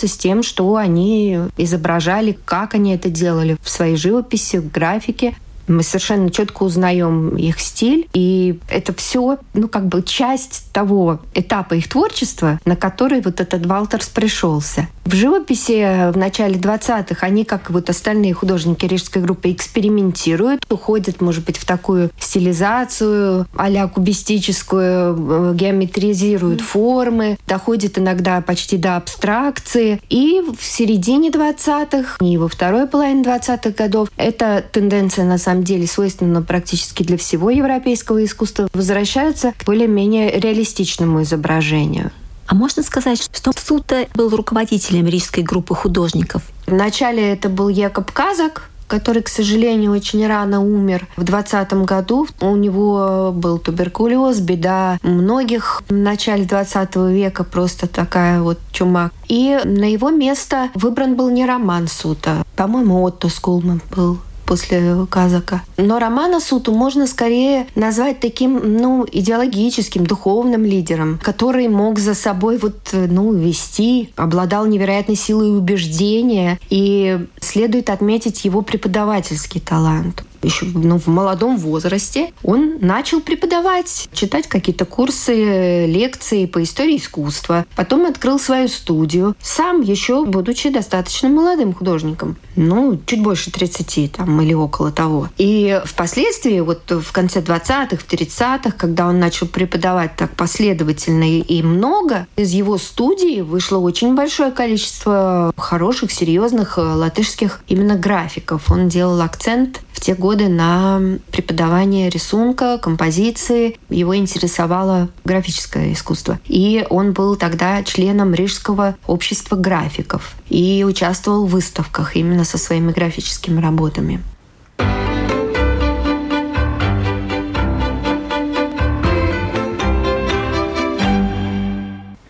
с 0.06 0.16
тем, 0.16 0.42
что 0.42 0.76
они 0.76 1.38
изображали, 1.56 2.38
как 2.44 2.74
они 2.74 2.94
это 2.94 3.08
делали 3.08 3.56
в 3.62 3.68
своей 3.68 3.96
живописи, 3.96 4.56
в 4.56 4.70
графике. 4.70 5.34
Мы 5.66 5.82
совершенно 5.82 6.30
четко 6.30 6.64
узнаем 6.64 7.36
их 7.36 7.60
стиль, 7.60 8.08
и 8.12 8.58
это 8.68 8.92
все, 8.94 9.38
ну, 9.54 9.68
как 9.68 9.86
бы 9.86 10.02
часть 10.02 10.70
того 10.72 11.20
этапа 11.34 11.74
их 11.74 11.88
творчества, 11.88 12.58
на 12.64 12.76
который 12.76 13.20
вот 13.20 13.40
этот 13.40 13.66
Валтерс 13.66 14.08
пришелся. 14.08 14.88
В 15.04 15.14
живописи 15.14 16.12
в 16.12 16.16
начале 16.16 16.56
20-х 16.56 17.26
они, 17.26 17.44
как 17.44 17.70
вот 17.70 17.90
остальные 17.90 18.34
художники 18.34 18.86
рижской 18.86 19.22
группы, 19.22 19.50
экспериментируют, 19.50 20.64
уходят, 20.70 21.20
может 21.20 21.44
быть, 21.44 21.56
в 21.56 21.64
такую 21.64 22.10
стилизацию 22.18 23.46
а 23.56 23.88
кубистическую, 23.88 25.52
э, 25.52 25.54
геометризируют 25.54 26.60
формы, 26.60 27.38
доходят 27.46 27.98
иногда 27.98 28.40
почти 28.40 28.76
до 28.76 28.96
абстракции. 28.96 30.00
И 30.08 30.40
в 30.40 30.64
середине 30.64 31.30
20-х 31.30 32.24
и 32.24 32.36
во 32.36 32.48
второй 32.48 32.86
половине 32.86 33.22
20-х 33.22 33.70
годов 33.70 34.08
эта 34.16 34.64
тенденция, 34.70 35.24
на 35.24 35.38
самом 35.38 35.49
деле, 35.58 35.86
свойственна 35.86 36.42
практически 36.42 37.02
для 37.02 37.16
всего 37.16 37.50
европейского 37.50 38.24
искусства, 38.24 38.68
возвращаются 38.72 39.52
к 39.56 39.64
более-менее 39.64 40.38
реалистичному 40.38 41.22
изображению. 41.22 42.12
А 42.46 42.54
можно 42.54 42.82
сказать, 42.82 43.22
что 43.22 43.52
Сута 43.56 44.06
был 44.14 44.28
руководителем 44.30 45.06
рижской 45.06 45.44
группы 45.44 45.74
художников? 45.74 46.42
Вначале 46.66 47.32
это 47.32 47.48
был 47.48 47.68
Якоб 47.68 48.10
Казак, 48.10 48.70
который, 48.90 49.22
к 49.22 49.28
сожалению, 49.28 49.92
очень 49.92 50.26
рано 50.26 50.60
умер 50.60 51.06
в 51.16 51.22
20 51.22 51.72
году. 51.84 52.26
У 52.40 52.56
него 52.56 53.30
был 53.32 53.58
туберкулез, 53.58 54.40
беда 54.40 54.98
многих 55.04 55.80
в 55.88 55.92
начале 55.92 56.44
20 56.44 56.96
века, 56.96 57.44
просто 57.44 57.86
такая 57.86 58.42
вот 58.42 58.58
чума. 58.72 59.12
И 59.28 59.60
на 59.64 59.84
его 59.84 60.10
место 60.10 60.70
выбран 60.74 61.14
был 61.14 61.30
не 61.30 61.46
Роман 61.46 61.86
Сута. 61.86 62.42
По-моему, 62.56 63.00
Отто 63.04 63.28
Скулман 63.28 63.80
был 63.94 64.18
после 64.50 65.06
Казака. 65.08 65.62
Но 65.76 66.00
Романа 66.00 66.40
Суту 66.40 66.72
можно 66.72 67.06
скорее 67.06 67.68
назвать 67.76 68.18
таким, 68.18 68.78
ну, 68.78 69.06
идеологическим, 69.10 70.04
духовным 70.04 70.64
лидером, 70.64 71.20
который 71.22 71.68
мог 71.68 72.00
за 72.00 72.14
собой 72.14 72.58
вот, 72.58 72.90
ну, 72.92 73.32
вести, 73.32 74.12
обладал 74.16 74.66
невероятной 74.66 75.14
силой 75.14 75.56
убеждения, 75.56 76.58
и 76.68 77.26
следует 77.40 77.90
отметить 77.90 78.44
его 78.44 78.62
преподавательский 78.62 79.60
талант 79.60 80.24
еще 80.42 80.66
ну, 80.66 80.98
в 80.98 81.06
молодом 81.06 81.56
возрасте, 81.56 82.32
он 82.42 82.78
начал 82.80 83.20
преподавать, 83.20 84.08
читать 84.12 84.46
какие-то 84.46 84.84
курсы, 84.84 85.86
лекции 85.86 86.46
по 86.46 86.62
истории 86.62 86.96
искусства. 86.96 87.66
Потом 87.76 88.06
открыл 88.06 88.38
свою 88.38 88.68
студию, 88.68 89.36
сам 89.40 89.80
еще 89.80 90.24
будучи 90.24 90.70
достаточно 90.70 91.28
молодым 91.28 91.74
художником. 91.74 92.36
Ну, 92.56 93.00
чуть 93.06 93.22
больше 93.22 93.50
30 93.50 94.12
там, 94.12 94.40
или 94.40 94.54
около 94.54 94.90
того. 94.90 95.28
И 95.38 95.80
впоследствии, 95.84 96.60
вот 96.60 96.90
в 96.90 97.12
конце 97.12 97.40
20-х, 97.40 97.96
в 97.96 98.06
30-х, 98.06 98.72
когда 98.72 99.06
он 99.06 99.18
начал 99.18 99.46
преподавать 99.46 100.16
так 100.16 100.34
последовательно 100.36 101.38
и 101.38 101.62
много, 101.62 102.26
из 102.36 102.50
его 102.52 102.78
студии 102.78 103.40
вышло 103.40 103.78
очень 103.78 104.14
большое 104.14 104.50
количество 104.50 105.52
хороших, 105.56 106.12
серьезных 106.12 106.78
э, 106.78 106.82
латышских 106.82 107.60
именно 107.68 107.96
графиков. 107.96 108.70
Он 108.70 108.88
делал 108.88 109.20
акцент 109.20 109.80
в 109.92 110.00
те 110.00 110.14
годы 110.30 110.48
на 110.48 111.18
преподавание 111.32 112.08
рисунка, 112.08 112.78
композиции. 112.78 113.76
Его 113.88 114.14
интересовало 114.14 115.08
графическое 115.24 115.92
искусство. 115.92 116.38
И 116.46 116.86
он 116.88 117.14
был 117.14 117.34
тогда 117.34 117.82
членом 117.82 118.32
Рижского 118.32 118.94
общества 119.08 119.56
графиков 119.56 120.36
и 120.48 120.84
участвовал 120.86 121.46
в 121.46 121.50
выставках 121.50 122.14
именно 122.14 122.44
со 122.44 122.58
своими 122.58 122.92
графическими 122.92 123.60
работами. 123.60 124.22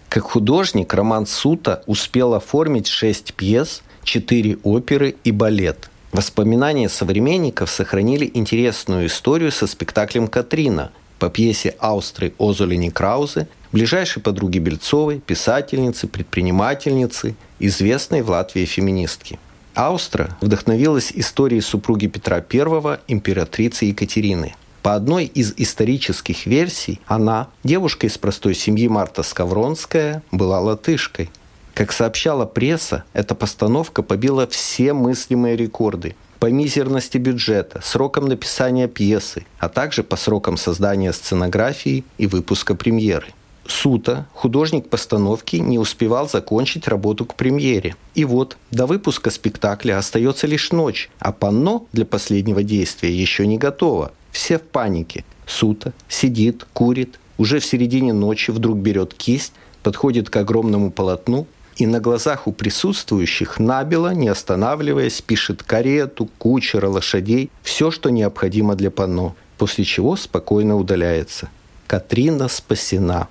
Как 0.08 0.22
художник 0.24 0.94
Роман 0.94 1.26
Сута 1.26 1.82
успел 1.86 2.32
оформить 2.32 2.86
шесть 2.86 3.34
пьес, 3.34 3.82
четыре 4.04 4.56
оперы 4.62 5.16
и 5.22 5.32
балет. 5.32 5.90
Воспоминания 6.12 6.88
современников 6.88 7.70
сохранили 7.70 8.30
интересную 8.34 9.06
историю 9.06 9.52
со 9.52 9.66
спектаклем 9.66 10.26
«Катрина» 10.26 10.90
по 11.20 11.30
пьесе 11.30 11.76
Аустры 11.78 12.32
Озолини 12.38 12.90
Краузе, 12.90 13.46
ближайшей 13.70 14.20
подруги 14.22 14.58
Бельцовой, 14.58 15.20
писательницы, 15.20 16.08
предпринимательницы, 16.08 17.36
известной 17.60 18.22
в 18.22 18.30
Латвии 18.30 18.64
феминистки. 18.64 19.38
Аустра 19.74 20.36
вдохновилась 20.40 21.12
историей 21.14 21.60
супруги 21.60 22.08
Петра 22.08 22.38
I, 22.38 22.98
императрицы 23.06 23.84
Екатерины. 23.84 24.56
По 24.82 24.94
одной 24.94 25.26
из 25.26 25.52
исторических 25.58 26.46
версий, 26.46 27.00
она, 27.06 27.48
девушка 27.62 28.06
из 28.06 28.18
простой 28.18 28.54
семьи 28.54 28.88
Марта 28.88 29.22
Скавронская, 29.22 30.22
была 30.32 30.58
латышкой. 30.58 31.30
Как 31.74 31.92
сообщала 31.92 32.46
пресса, 32.46 33.04
эта 33.12 33.34
постановка 33.34 34.02
побила 34.02 34.46
все 34.46 34.92
мыслимые 34.92 35.56
рекорды 35.56 36.14
по 36.38 36.46
мизерности 36.46 37.18
бюджета, 37.18 37.80
срокам 37.82 38.26
написания 38.26 38.88
пьесы, 38.88 39.44
а 39.58 39.68
также 39.68 40.02
по 40.02 40.16
срокам 40.16 40.56
создания 40.56 41.12
сценографии 41.12 42.04
и 42.16 42.26
выпуска 42.26 42.74
премьеры. 42.74 43.26
Сута, 43.66 44.26
художник 44.32 44.88
постановки, 44.88 45.56
не 45.56 45.78
успевал 45.78 46.28
закончить 46.28 46.88
работу 46.88 47.24
к 47.24 47.34
премьере. 47.34 47.94
И 48.14 48.24
вот, 48.24 48.56
до 48.70 48.86
выпуска 48.86 49.30
спектакля 49.30 49.98
остается 49.98 50.46
лишь 50.46 50.72
ночь, 50.72 51.10
а 51.20 51.30
панно 51.30 51.86
для 51.92 52.04
последнего 52.04 52.62
действия 52.62 53.14
еще 53.14 53.46
не 53.46 53.58
готово. 53.58 54.12
Все 54.32 54.58
в 54.58 54.62
панике. 54.62 55.24
Сута 55.46 55.92
сидит, 56.08 56.66
курит, 56.72 57.20
уже 57.38 57.60
в 57.60 57.64
середине 57.64 58.12
ночи 58.12 58.50
вдруг 58.50 58.78
берет 58.78 59.14
кисть, 59.14 59.52
подходит 59.82 60.30
к 60.30 60.36
огромному 60.36 60.90
полотну 60.90 61.46
и 61.80 61.86
на 61.86 61.98
глазах 61.98 62.46
у 62.46 62.52
присутствующих 62.52 63.58
набело, 63.58 64.12
не 64.12 64.28
останавливаясь, 64.28 65.22
пишет 65.22 65.62
карету, 65.62 66.28
кучера, 66.36 66.88
лошадей, 66.88 67.50
все, 67.62 67.90
что 67.90 68.10
необходимо 68.10 68.74
для 68.74 68.90
панно, 68.90 69.34
после 69.56 69.84
чего 69.84 70.16
спокойно 70.16 70.76
удаляется. 70.76 71.48
Катрина 71.86 72.48
спасена. 72.48 73.28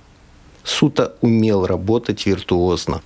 Сута 0.64 1.14
умел 1.20 1.64
работать 1.64 2.26
виртуозно. 2.26 3.02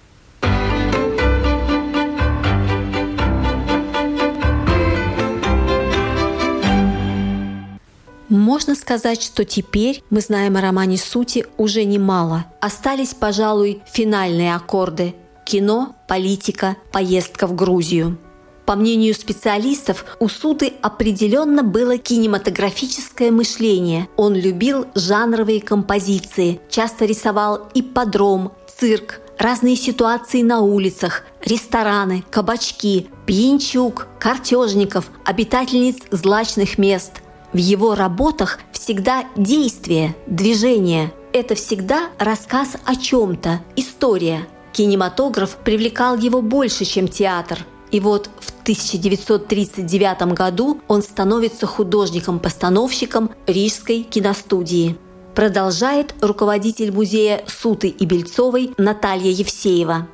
Можно 8.31 8.75
сказать, 8.75 9.23
что 9.23 9.45
теперь 9.45 10.03
мы 10.09 10.21
знаем 10.21 10.57
о 10.57 10.63
романе 10.63 10.97
Сути 10.97 11.45
уже 11.59 11.85
немало. 11.85 12.47
Остались, 12.63 13.13
пожалуй, 13.13 13.83
финальные 13.93 14.55
аккорды– 14.55 15.15
кино, 15.45 15.95
политика, 16.07 16.77
поездка 16.93 17.47
в 17.47 17.55
Грузию. 17.55 18.19
По 18.67 18.77
мнению 18.77 19.15
специалистов, 19.15 20.07
у 20.21 20.29
Суты 20.29 20.73
определенно 20.81 21.63
было 21.63 21.99
кинематографическое 21.99 23.31
мышление. 23.31 24.09
Он 24.17 24.35
любил 24.35 24.87
жанровые 24.95 25.61
композиции, 25.61 26.61
часто 26.71 27.05
рисовал 27.05 27.69
ипподром, 27.75 28.53
цирк, 28.67 29.21
разные 29.39 29.77
ситуации 29.77 30.41
на 30.41 30.61
улицах, 30.63 31.25
рестораны, 31.45 32.25
кабачки, 32.31 33.09
пьянчук, 33.27 34.07
картежников, 34.19 35.11
обитательниц 35.27 35.97
злачных 36.11 36.79
мест. 36.79 37.13
В 37.53 37.59
его 37.59 37.95
работах 37.95 38.61
всегда 38.73 39.25
действие, 39.37 40.17
движение. 40.27 41.13
Это 41.33 41.55
всегда 41.55 42.11
рассказ 42.19 42.77
о 42.85 42.97
чем-то, 42.97 43.61
история. 43.77 44.47
Кинематограф 44.75 45.57
привлекал 45.65 46.19
его 46.19 46.43
больше, 46.43 46.85
чем 46.85 47.09
театр– 47.09 47.61
и 47.95 48.01
вот 48.01 48.29
в 48.41 48.51
1939 48.63 50.35
году 50.35 50.81
он 50.89 51.01
становится 51.01 51.65
художником-постановщиком 51.65 53.31
Рижской 53.47 54.03
киностудии. 54.03 54.97
Продолжает 55.37 56.13
руководитель 56.21 56.91
музея 56.91 57.45
Суты 57.47 57.87
и 57.87 58.05
Бельцовой 58.05 58.73
Наталья 58.79 59.31
Евсеева. 59.31 60.09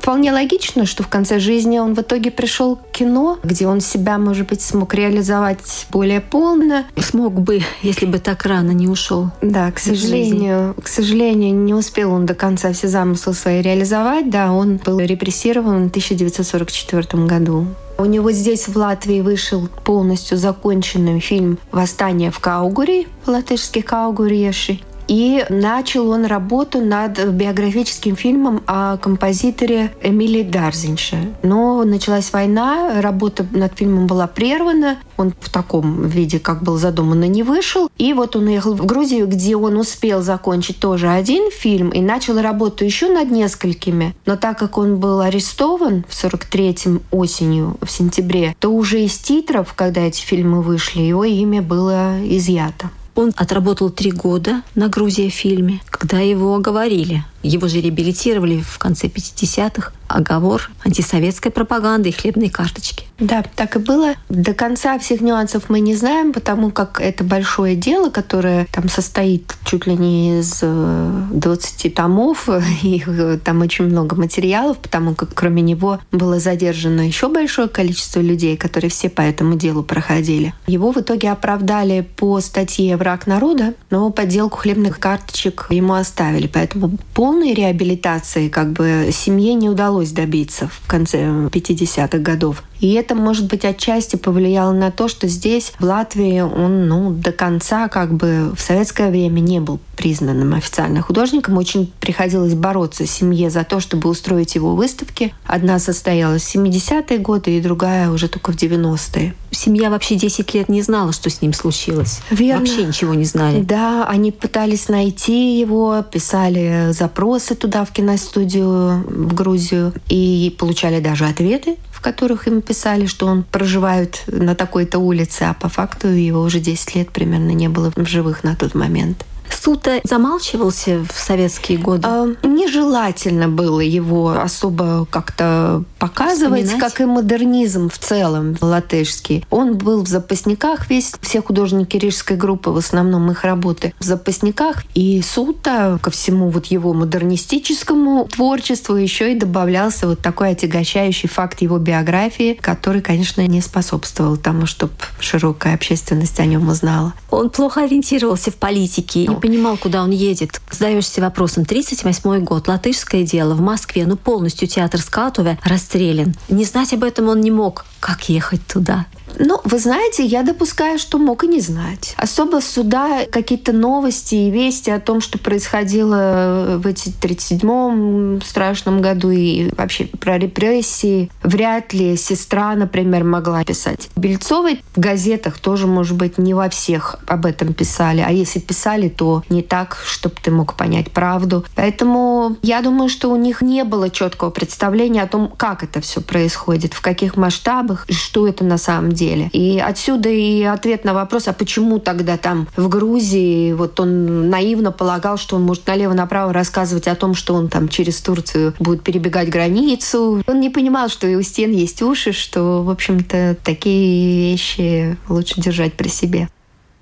Вполне 0.00 0.32
логично, 0.32 0.86
что 0.86 1.02
в 1.02 1.08
конце 1.08 1.38
жизни 1.38 1.78
он 1.78 1.94
в 1.94 2.00
итоге 2.00 2.30
пришел 2.30 2.76
к 2.76 2.90
кино, 2.92 3.38
где 3.42 3.66
он 3.66 3.80
себя, 3.80 4.18
может 4.18 4.48
быть, 4.48 4.60
смог 4.60 4.94
реализовать 4.94 5.86
более 5.90 6.20
полно. 6.20 6.84
Смог 6.96 7.34
бы, 7.34 7.62
если 7.82 8.06
бы 8.06 8.18
так 8.18 8.44
рано 8.44 8.70
не 8.70 8.88
ушел. 8.88 9.30
Да, 9.42 9.70
к 9.72 9.78
сожалению, 9.78 10.74
к 10.82 10.88
сожалению, 10.88 11.54
не 11.54 11.74
успел 11.74 12.12
он 12.12 12.26
до 12.26 12.34
конца 12.34 12.72
все 12.72 12.88
замыслы 12.88 13.34
свои 13.34 13.62
реализовать. 13.62 14.30
Да, 14.30 14.52
он 14.52 14.76
был 14.76 14.98
репрессирован 15.00 15.84
в 15.84 15.88
1944 15.88 17.26
году. 17.26 17.66
У 17.98 18.04
него 18.04 18.30
здесь, 18.30 18.68
в 18.68 18.76
Латвии, 18.76 19.22
вышел 19.22 19.68
полностью 19.84 20.36
законченный 20.36 21.18
фильм 21.18 21.58
«Восстание 21.72 22.30
в 22.30 22.40
Каугури», 22.40 23.08
по-латышски 23.24 23.80
«Каугуриеши». 23.80 24.80
И 25.08 25.44
начал 25.48 26.10
он 26.10 26.24
работу 26.24 26.80
над 26.80 27.24
биографическим 27.28 28.16
фильмом 28.16 28.62
о 28.66 28.96
композиторе 28.96 29.92
Эмилии 30.02 30.42
Дарзинше. 30.42 31.32
Но 31.42 31.84
началась 31.84 32.32
война, 32.32 33.00
работа 33.00 33.46
над 33.52 33.76
фильмом 33.76 34.06
была 34.06 34.26
прервана, 34.26 34.98
он 35.16 35.32
в 35.38 35.50
таком 35.50 36.06
виде, 36.08 36.38
как 36.38 36.62
был 36.62 36.76
задуман, 36.76 37.20
не 37.20 37.42
вышел. 37.42 37.88
И 37.98 38.12
вот 38.12 38.36
он 38.36 38.46
уехал 38.46 38.74
в 38.74 38.84
Грузию, 38.84 39.26
где 39.26 39.56
он 39.56 39.76
успел 39.76 40.22
закончить 40.22 40.78
тоже 40.78 41.08
один 41.08 41.50
фильм 41.50 41.90
и 41.90 42.00
начал 42.00 42.40
работу 42.40 42.84
еще 42.84 43.08
над 43.08 43.30
несколькими. 43.30 44.14
Но 44.26 44.36
так 44.36 44.58
как 44.58 44.78
он 44.78 44.96
был 44.96 45.20
арестован 45.20 46.04
в 46.08 46.12
43-м 46.12 47.02
осенью, 47.10 47.76
в 47.80 47.90
сентябре, 47.90 48.54
то 48.58 48.70
уже 48.70 49.02
из 49.02 49.16
титров, 49.18 49.74
когда 49.74 50.02
эти 50.02 50.20
фильмы 50.20 50.62
вышли, 50.62 51.02
его 51.02 51.24
имя 51.24 51.62
было 51.62 52.16
изъято. 52.24 52.90
Он 53.16 53.32
отработал 53.34 53.90
три 53.90 54.12
года 54.12 54.62
на 54.74 54.88
Грузия 54.88 55.30
фильме, 55.30 55.80
когда 55.90 56.18
его 56.20 56.54
оговорили. 56.54 57.24
Его 57.46 57.68
же 57.68 57.80
реабилитировали 57.80 58.60
в 58.60 58.78
конце 58.78 59.06
50-х. 59.06 59.92
Оговор 60.08 60.70
антисоветской 60.84 61.50
пропаганды 61.50 62.10
и 62.10 62.12
хлебные 62.12 62.48
карточки. 62.48 63.06
Да, 63.18 63.44
так 63.54 63.76
и 63.76 63.78
было. 63.78 64.14
До 64.28 64.54
конца 64.54 64.98
всех 64.98 65.20
нюансов 65.20 65.64
мы 65.68 65.80
не 65.80 65.96
знаем, 65.96 66.32
потому 66.32 66.70
как 66.70 67.00
это 67.00 67.24
большое 67.24 67.74
дело, 67.74 68.10
которое 68.10 68.66
там 68.66 68.88
состоит 68.88 69.54
чуть 69.64 69.86
ли 69.86 69.96
не 69.96 70.40
из 70.40 70.60
20 70.60 71.86
э, 71.86 71.90
томов, 71.90 72.48
и 72.82 73.02
э, 73.04 73.38
там 73.42 73.62
очень 73.62 73.86
много 73.86 74.14
материалов, 74.16 74.78
потому 74.78 75.14
как 75.14 75.34
кроме 75.34 75.62
него 75.62 75.98
было 76.12 76.38
задержано 76.38 77.00
еще 77.00 77.28
большое 77.28 77.68
количество 77.68 78.20
людей, 78.20 78.56
которые 78.56 78.90
все 78.90 79.08
по 79.08 79.22
этому 79.22 79.56
делу 79.56 79.82
проходили. 79.82 80.54
Его 80.66 80.92
в 80.92 80.98
итоге 80.98 81.30
оправдали 81.30 82.06
по 82.16 82.40
статье 82.40 82.96
«Враг 82.96 83.26
народа», 83.26 83.74
но 83.90 84.10
подделку 84.10 84.58
хлебных 84.58 85.00
карточек 85.00 85.66
ему 85.70 85.94
оставили. 85.94 86.46
Поэтому 86.46 86.98
полной 87.36 87.52
реабилитации 87.52 88.48
как 88.48 88.72
бы 88.72 89.10
семье 89.12 89.52
не 89.52 89.68
удалось 89.68 90.10
добиться 90.10 90.68
в 90.68 90.88
конце 90.88 91.18
50-х 91.18 92.16
годов. 92.18 92.62
И 92.80 92.92
это, 92.94 93.14
может 93.14 93.46
быть, 93.46 93.64
отчасти 93.64 94.16
повлияло 94.16 94.72
на 94.72 94.90
то, 94.90 95.08
что 95.08 95.28
здесь, 95.28 95.72
в 95.78 95.84
Латвии, 95.84 96.40
он 96.40 96.88
ну, 96.88 97.10
до 97.10 97.32
конца 97.32 97.88
как 97.88 98.14
бы 98.14 98.52
в 98.56 98.60
советское 98.60 99.10
время 99.10 99.40
не 99.40 99.60
был 99.60 99.80
признанным 99.96 100.54
официально 100.54 101.00
художником. 101.00 101.56
Очень 101.56 101.92
приходилось 102.00 102.54
бороться 102.54 103.06
семье 103.06 103.50
за 103.50 103.64
то, 103.64 103.80
чтобы 103.80 104.08
устроить 104.10 104.54
его 104.54 104.74
выставки. 104.74 105.34
Одна 105.44 105.78
состоялась 105.78 106.42
в 106.42 106.54
70-е 106.54 107.18
годы, 107.18 107.56
и 107.56 107.60
другая 107.60 108.10
уже 108.10 108.28
только 108.28 108.52
в 108.52 108.56
90-е. 108.56 109.34
Семья 109.50 109.88
вообще 109.88 110.16
10 110.16 110.52
лет 110.54 110.68
не 110.68 110.82
знала, 110.82 111.12
что 111.12 111.30
с 111.30 111.40
ним 111.40 111.54
случилось. 111.54 112.20
Верно. 112.30 112.60
Вообще 112.60 112.84
ничего 112.84 113.14
не 113.14 113.24
знали. 113.24 113.62
Да, 113.62 114.06
они 114.06 114.32
пытались 114.32 114.88
найти 114.88 115.58
его, 115.58 116.04
писали 116.10 116.88
запросы 116.92 117.54
туда, 117.54 117.84
в 117.84 117.90
киностудию, 117.90 119.02
в 119.08 119.34
Грузию, 119.34 119.94
и 120.08 120.54
получали 120.58 121.00
даже 121.00 121.24
ответы 121.24 121.76
в 121.96 122.02
которых 122.02 122.46
им 122.46 122.60
писали, 122.60 123.06
что 123.06 123.26
он 123.26 123.42
проживает 123.42 124.22
на 124.26 124.54
такой-то 124.54 124.98
улице, 124.98 125.44
а 125.44 125.54
по 125.54 125.70
факту 125.70 126.08
его 126.08 126.42
уже 126.42 126.60
10 126.60 126.94
лет 126.94 127.10
примерно 127.10 127.52
не 127.52 127.68
было 127.68 127.90
в 127.96 128.06
живых 128.06 128.44
на 128.44 128.54
тот 128.54 128.74
момент. 128.74 129.24
Суд 129.66 129.88
замалчивался 130.04 131.04
в 131.12 131.18
советские 131.18 131.78
годы? 131.78 132.06
Нежелательно 132.44 133.48
было 133.48 133.80
его 133.80 134.30
особо 134.30 135.08
как-то 135.10 135.82
показывать, 135.98 136.66
Вспоминать? 136.66 136.92
как 136.92 137.00
и 137.00 137.04
модернизм 137.04 137.90
в 137.90 137.98
целом 137.98 138.56
латышский. 138.60 139.44
Он 139.50 139.76
был 139.76 140.04
в 140.04 140.06
запасниках 140.06 140.88
весь, 140.88 141.14
все 141.20 141.42
художники 141.42 141.96
рижской 141.96 142.36
группы, 142.36 142.70
в 142.70 142.76
основном 142.76 143.28
их 143.32 143.42
работы 143.42 143.92
в 143.98 144.04
запасниках. 144.04 144.84
И 144.94 145.20
Сута 145.20 145.98
ко 146.00 146.12
всему 146.12 146.48
вот 146.50 146.66
его 146.66 146.94
модернистическому 146.94 148.28
творчеству 148.32 148.94
еще 148.94 149.32
и 149.32 149.34
добавлялся 149.34 150.06
вот 150.06 150.20
такой 150.20 150.50
отягощающий 150.50 151.28
факт 151.28 151.60
его 151.60 151.78
биографии, 151.78 152.56
который, 152.62 153.02
конечно, 153.02 153.44
не 153.44 153.60
способствовал 153.60 154.36
тому, 154.36 154.66
чтобы 154.66 154.92
широкая 155.18 155.74
общественность 155.74 156.38
о 156.38 156.44
нем 156.44 156.68
узнала. 156.68 157.14
Он 157.32 157.50
плохо 157.50 157.82
ориентировался 157.82 158.52
в 158.52 158.54
политике, 158.54 159.26
не 159.26 159.34
понимал, 159.34 159.55
куда 159.76 160.02
он 160.02 160.10
едет. 160.10 160.60
Задаешься 160.70 161.20
вопросом, 161.20 161.64
38 161.64 162.44
год, 162.44 162.68
латышское 162.68 163.22
дело, 163.22 163.54
в 163.54 163.60
Москве, 163.60 164.06
ну 164.06 164.16
полностью 164.16 164.68
театр 164.68 165.00
Скатуве 165.00 165.58
расстрелян. 165.64 166.34
Не 166.48 166.64
знать 166.64 166.92
об 166.92 167.04
этом 167.04 167.28
он 167.28 167.40
не 167.40 167.50
мог. 167.50 167.86
Как 168.00 168.28
ехать 168.28 168.66
туда? 168.66 169.06
Ну, 169.38 169.60
вы 169.64 169.78
знаете, 169.78 170.24
я 170.24 170.42
допускаю, 170.42 170.98
что 170.98 171.18
мог 171.18 171.44
и 171.44 171.48
не 171.48 171.60
знать. 171.60 172.14
Особо 172.16 172.60
суда 172.60 173.26
какие-то 173.30 173.72
новости 173.72 174.34
и 174.34 174.50
вести 174.50 174.90
о 174.90 175.00
том, 175.00 175.20
что 175.20 175.38
происходило 175.38 176.78
в 176.78 176.86
эти 176.86 177.08
37-м 177.08 178.40
страшном 178.42 179.02
году 179.02 179.30
и 179.30 179.70
вообще 179.76 180.06
про 180.06 180.38
репрессии, 180.38 181.30
вряд 181.42 181.92
ли 181.92 182.16
сестра, 182.16 182.74
например, 182.74 183.24
могла 183.24 183.64
писать. 183.64 184.08
Бельцовой 184.16 184.82
в 184.94 185.00
газетах 185.00 185.58
тоже, 185.58 185.86
может 185.86 186.16
быть, 186.16 186.38
не 186.38 186.54
во 186.54 186.68
всех 186.68 187.16
об 187.26 187.46
этом 187.46 187.74
писали. 187.74 188.24
А 188.26 188.30
если 188.30 188.60
писали, 188.60 189.08
то 189.08 189.42
не 189.48 189.62
так, 189.62 189.98
чтобы 190.06 190.36
ты 190.42 190.50
мог 190.50 190.74
понять 190.74 191.10
правду. 191.10 191.64
Поэтому 191.74 192.56
я 192.62 192.80
думаю, 192.80 193.08
что 193.08 193.30
у 193.30 193.36
них 193.36 193.62
не 193.62 193.84
было 193.84 194.10
четкого 194.10 194.50
представления 194.50 195.22
о 195.22 195.26
том, 195.26 195.52
как 195.56 195.82
это 195.82 196.00
все 196.00 196.20
происходит, 196.20 196.94
в 196.94 197.00
каких 197.00 197.36
масштабах, 197.36 198.06
что 198.08 198.46
это 198.46 198.64
на 198.64 198.78
самом 198.78 199.12
деле. 199.16 199.50
И 199.52 199.80
отсюда 199.80 200.28
и 200.28 200.62
ответ 200.62 201.04
на 201.04 201.14
вопрос, 201.14 201.48
а 201.48 201.52
почему 201.52 201.98
тогда 201.98 202.36
там 202.36 202.68
в 202.76 202.88
Грузии 202.88 203.72
вот 203.72 203.98
он 203.98 204.48
наивно 204.48 204.92
полагал, 204.92 205.36
что 205.36 205.56
он 205.56 205.62
может 205.62 205.86
налево-направо 205.86 206.52
рассказывать 206.52 207.08
о 207.08 207.16
том, 207.16 207.34
что 207.34 207.54
он 207.54 207.68
там 207.68 207.88
через 207.88 208.20
Турцию 208.20 208.74
будет 208.78 209.02
перебегать 209.02 209.48
границу. 209.48 210.42
Он 210.46 210.60
не 210.60 210.70
понимал, 210.70 211.08
что 211.08 211.26
и 211.26 211.34
у 211.34 211.42
стен 211.42 211.72
есть 211.72 212.02
уши, 212.02 212.32
что, 212.32 212.82
в 212.82 212.90
общем-то, 212.90 213.56
такие 213.64 214.52
вещи 214.52 215.16
лучше 215.28 215.60
держать 215.60 215.94
при 215.94 216.08
себе. 216.08 216.48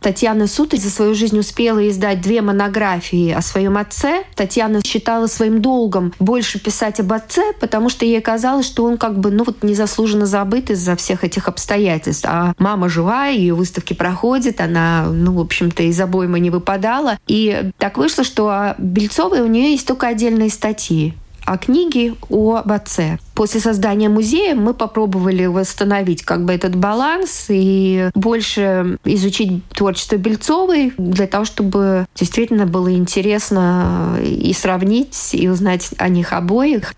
Татьяна 0.04 0.46
Суты 0.48 0.76
за 0.76 0.90
свою 0.90 1.14
жизнь 1.14 1.38
успела 1.38 1.88
издать 1.88 2.20
две 2.20 2.42
монографии 2.42 3.30
о 3.30 3.40
своем 3.40 3.78
отце. 3.78 4.24
Татьяна 4.34 4.82
считала 4.84 5.28
своим 5.28 5.62
долгом 5.62 6.12
больше 6.18 6.60
писать 6.60 7.00
об 7.00 7.10
отце, 7.14 7.54
потому 7.58 7.88
что 7.88 8.04
ей 8.04 8.20
казалось, 8.20 8.66
что 8.66 8.84
он 8.84 8.98
как 8.98 9.18
бы 9.18 9.30
ну 9.30 9.44
вот 9.44 9.62
незаслуженно 9.62 10.26
забыт 10.26 10.68
из-за 10.68 10.94
всех 10.96 11.24
этих 11.24 11.48
обстоятельств. 11.48 12.26
А 12.28 12.52
мама 12.58 12.90
жива, 12.90 13.28
ее 13.28 13.54
выставки 13.54 13.94
проходят, 13.94 14.60
она, 14.60 15.06
ну, 15.10 15.32
в 15.32 15.40
общем-то, 15.40 15.82
из 15.84 15.98
обоймы 15.98 16.38
не 16.38 16.50
выпадала. 16.50 17.18
И 17.26 17.70
так 17.78 17.96
вышло, 17.96 18.24
что 18.24 18.48
о 18.50 18.74
Бельцовой 18.76 19.40
у 19.40 19.46
нее 19.46 19.70
есть 19.70 19.86
только 19.86 20.08
отдельные 20.08 20.50
статьи 20.50 21.14
а 21.44 21.58
книги 21.58 22.14
об 22.30 22.72
отце. 22.72 23.18
После 23.34 23.60
создания 23.60 24.08
музея 24.08 24.54
мы 24.54 24.74
попробовали 24.74 25.46
восстановить 25.46 26.22
как 26.22 26.44
бы 26.44 26.52
этот 26.52 26.74
баланс 26.76 27.46
и 27.48 28.10
больше 28.14 28.98
изучить 29.04 29.66
творчество 29.68 30.16
Бельцовой 30.16 30.92
для 30.96 31.26
того, 31.26 31.44
чтобы 31.44 32.06
действительно 32.14 32.66
было 32.66 32.94
интересно 32.94 34.18
и 34.22 34.52
сравнить, 34.52 35.34
и 35.34 35.48
узнать 35.48 35.90
о 35.98 36.08
них 36.08 36.32
обоих. 36.32 36.94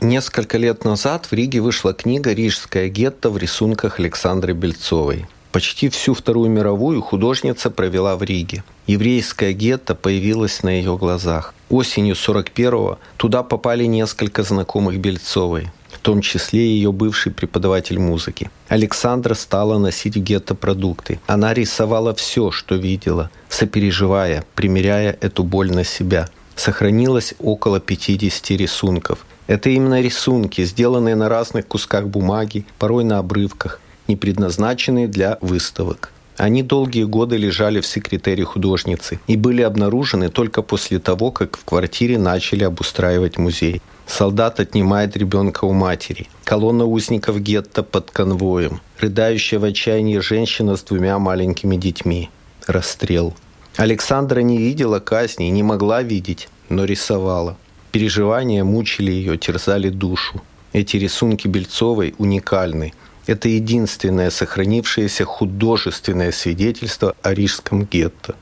Несколько 0.00 0.58
лет 0.58 0.84
назад 0.84 1.26
в 1.26 1.32
Риге 1.32 1.60
вышла 1.60 1.94
книга 1.94 2.32
«Рижская 2.32 2.88
гетто» 2.88 3.30
в 3.30 3.38
рисунках 3.38 3.98
Александры 3.98 4.52
Бельцовой. 4.52 5.26
Почти 5.52 5.90
всю 5.90 6.14
Вторую 6.14 6.48
мировую 6.48 7.02
художница 7.02 7.68
провела 7.70 8.16
в 8.16 8.22
Риге. 8.22 8.64
Еврейская 8.86 9.52
гетто 9.52 9.94
появилась 9.94 10.62
на 10.62 10.70
ее 10.70 10.96
глазах. 10.96 11.52
Осенью 11.68 12.14
41-го 12.14 12.98
туда 13.18 13.42
попали 13.42 13.84
несколько 13.84 14.44
знакомых 14.44 14.98
Бельцовой, 14.98 15.70
в 15.90 15.98
том 15.98 16.22
числе 16.22 16.66
ее 16.66 16.90
бывший 16.90 17.32
преподаватель 17.32 17.98
музыки. 17.98 18.50
Александра 18.68 19.34
стала 19.34 19.76
носить 19.76 20.16
в 20.16 20.20
гетто 20.20 20.54
продукты. 20.54 21.20
Она 21.26 21.52
рисовала 21.52 22.14
все, 22.14 22.50
что 22.50 22.76
видела, 22.76 23.30
сопереживая, 23.50 24.46
примеряя 24.54 25.18
эту 25.20 25.44
боль 25.44 25.70
на 25.70 25.84
себя. 25.84 26.30
Сохранилось 26.56 27.34
около 27.38 27.78
50 27.78 28.52
рисунков. 28.52 29.26
Это 29.48 29.68
именно 29.68 30.00
рисунки, 30.00 30.64
сделанные 30.64 31.14
на 31.14 31.28
разных 31.28 31.66
кусках 31.66 32.06
бумаги, 32.06 32.64
порой 32.78 33.04
на 33.04 33.18
обрывках 33.18 33.81
не 34.08 34.16
предназначенные 34.16 35.08
для 35.08 35.38
выставок. 35.40 36.12
Они 36.36 36.62
долгие 36.62 37.04
годы 37.04 37.36
лежали 37.36 37.80
в 37.80 37.86
секретаре 37.86 38.44
художницы 38.44 39.20
и 39.26 39.36
были 39.36 39.62
обнаружены 39.62 40.28
только 40.28 40.62
после 40.62 40.98
того, 40.98 41.30
как 41.30 41.56
в 41.56 41.64
квартире 41.64 42.18
начали 42.18 42.64
обустраивать 42.64 43.38
музей. 43.38 43.82
Солдат 44.06 44.58
отнимает 44.58 45.16
ребенка 45.16 45.64
у 45.64 45.72
матери. 45.72 46.28
Колонна 46.44 46.84
узников 46.84 47.40
гетто 47.40 47.82
под 47.82 48.10
конвоем. 48.10 48.80
Рыдающая 48.98 49.58
в 49.58 49.64
отчаянии 49.64 50.18
женщина 50.18 50.76
с 50.76 50.82
двумя 50.82 51.18
маленькими 51.18 51.76
детьми. 51.76 52.30
Расстрел. 52.66 53.34
Александра 53.76 54.40
не 54.40 54.58
видела 54.58 55.00
казни 55.00 55.48
и 55.48 55.50
не 55.50 55.62
могла 55.62 56.02
видеть, 56.02 56.48
но 56.68 56.84
рисовала. 56.84 57.56
Переживания 57.90 58.64
мучили 58.64 59.10
ее, 59.10 59.36
терзали 59.36 59.88
душу. 59.88 60.42
Эти 60.72 60.96
рисунки 60.96 61.48
Бельцовой 61.48 62.14
уникальны. 62.18 62.94
Это 63.26 63.48
единственное 63.48 64.30
сохранившееся 64.30 65.24
художественное 65.24 66.32
свидетельство 66.32 67.14
о 67.22 67.34
рижском 67.34 67.84
гетто. 67.84 68.34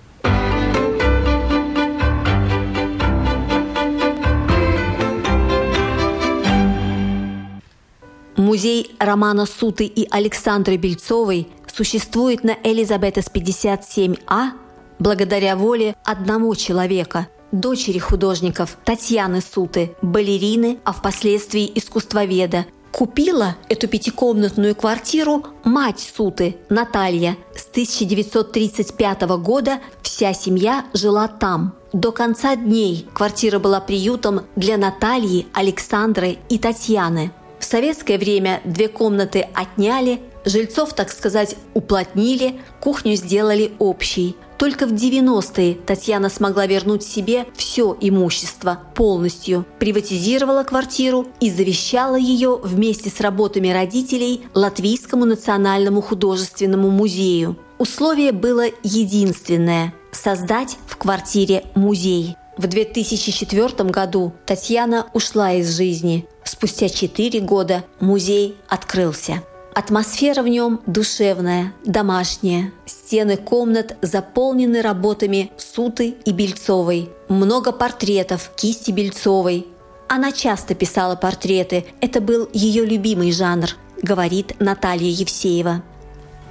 Музей 8.37 8.91
романа 8.99 9.45
Суты 9.45 9.85
и 9.85 10.09
Александры 10.11 10.77
Бельцовой 10.77 11.47
существует 11.73 12.43
на 12.43 12.57
Элизабетес 12.65 13.27
57А 13.33 14.53
благодаря 14.99 15.57
воле 15.57 15.95
одного 16.05 16.55
человека– 16.55 17.29
дочери 17.53 17.99
художников 17.99 18.79
Татьяны 18.85 19.41
Суты, 19.41 19.95
балерины, 20.03 20.79
а 20.85 20.93
впоследствии 20.93 21.71
искусствоведа 21.75 22.67
Купила 22.93 23.57
эту 23.69 23.89
пятикомнатную 23.89 24.75
квартиру 24.75 25.47
мать 25.65 26.01
Суты, 26.01 26.57
Наталья. 26.69 27.37
С 27.55 27.67
1935 27.69 29.23
года 29.39 29.81
вся 30.03 30.33
семья 30.33 30.85
жила 30.93 31.29
там. 31.29 31.75
До 31.93 32.13
конца 32.13 32.57
дней 32.57 33.07
квартира 33.15 33.59
была 33.59 33.81
приютом 33.81 34.43
для 34.57 34.77
Натальи, 34.77 35.47
Александры 35.55 36.39
и 36.49 36.59
Татьяны. 36.59 37.33
В 37.59 37.65
советское 37.65 38.19
время 38.19 38.61
две 38.65 38.89
комнаты 38.89 39.47
отняли, 39.55 40.21
жильцов, 40.45 40.93
так 40.95 41.11
сказать, 41.11 41.57
уплотнили, 41.75 42.61
кухню 42.81 43.15
сделали 43.15 43.73
общей– 43.79 44.37
только 44.61 44.87
в 44.87 44.93
90-е 44.93 45.75
Татьяна 45.87 46.29
смогла 46.29 46.67
вернуть 46.67 47.03
себе 47.03 47.47
все 47.57 47.97
имущество 47.99 48.79
полностью, 48.95 49.65
приватизировала 49.79 50.65
квартиру 50.65 51.27
и 51.41 51.51
завещала 51.51 52.17
ее 52.17 52.61
вместе 52.63 53.09
с 53.09 53.23
работами 53.23 53.71
родителей 53.71 54.43
Латвийскому 54.53 55.25
национальному 55.25 56.03
художественному 56.03 56.91
музею. 56.91 57.57
Условие 57.79 58.33
было 58.33 58.67
единственное– 58.83 59.95
создать 60.13 60.77
в 60.87 60.99
квартире 60.99 61.65
музей. 61.75 62.37
В 62.59 62.67
2004 62.67 63.89
году 63.89 64.35
Татьяна 64.45 65.07
ушла 65.15 65.55
из 65.55 65.75
жизни. 65.75 66.27
Спустя 66.45 66.91
4 66.91 67.41
года 67.41 67.85
музей 67.99 68.57
открылся. 68.69 69.43
Атмосфера 69.75 70.43
в 70.43 70.49
нем 70.49 70.81
душевная, 70.87 71.73
домашняя. 71.85 72.73
Стены 72.87 73.37
комнат 73.37 73.97
заполнены 74.03 74.83
работами 74.83 75.53
Суты 75.57 76.17
и 76.25 76.33
Бельцовой. 76.33 77.11
Много 77.29 77.73
портретов 77.73 78.51
кисти 78.57 78.91
Бельцовой. 78.91 79.67
Она 80.09 80.33
часто 80.33 80.75
писала 80.75 81.15
портреты. 81.15 81.87
Это 82.01 82.21
был 82.21 82.49
ее 82.53 82.85
любимый 82.85 83.31
жанр, 83.31 83.69
говорит 84.03 84.57
Наталья 84.59 85.09
Евсеева 85.09 85.83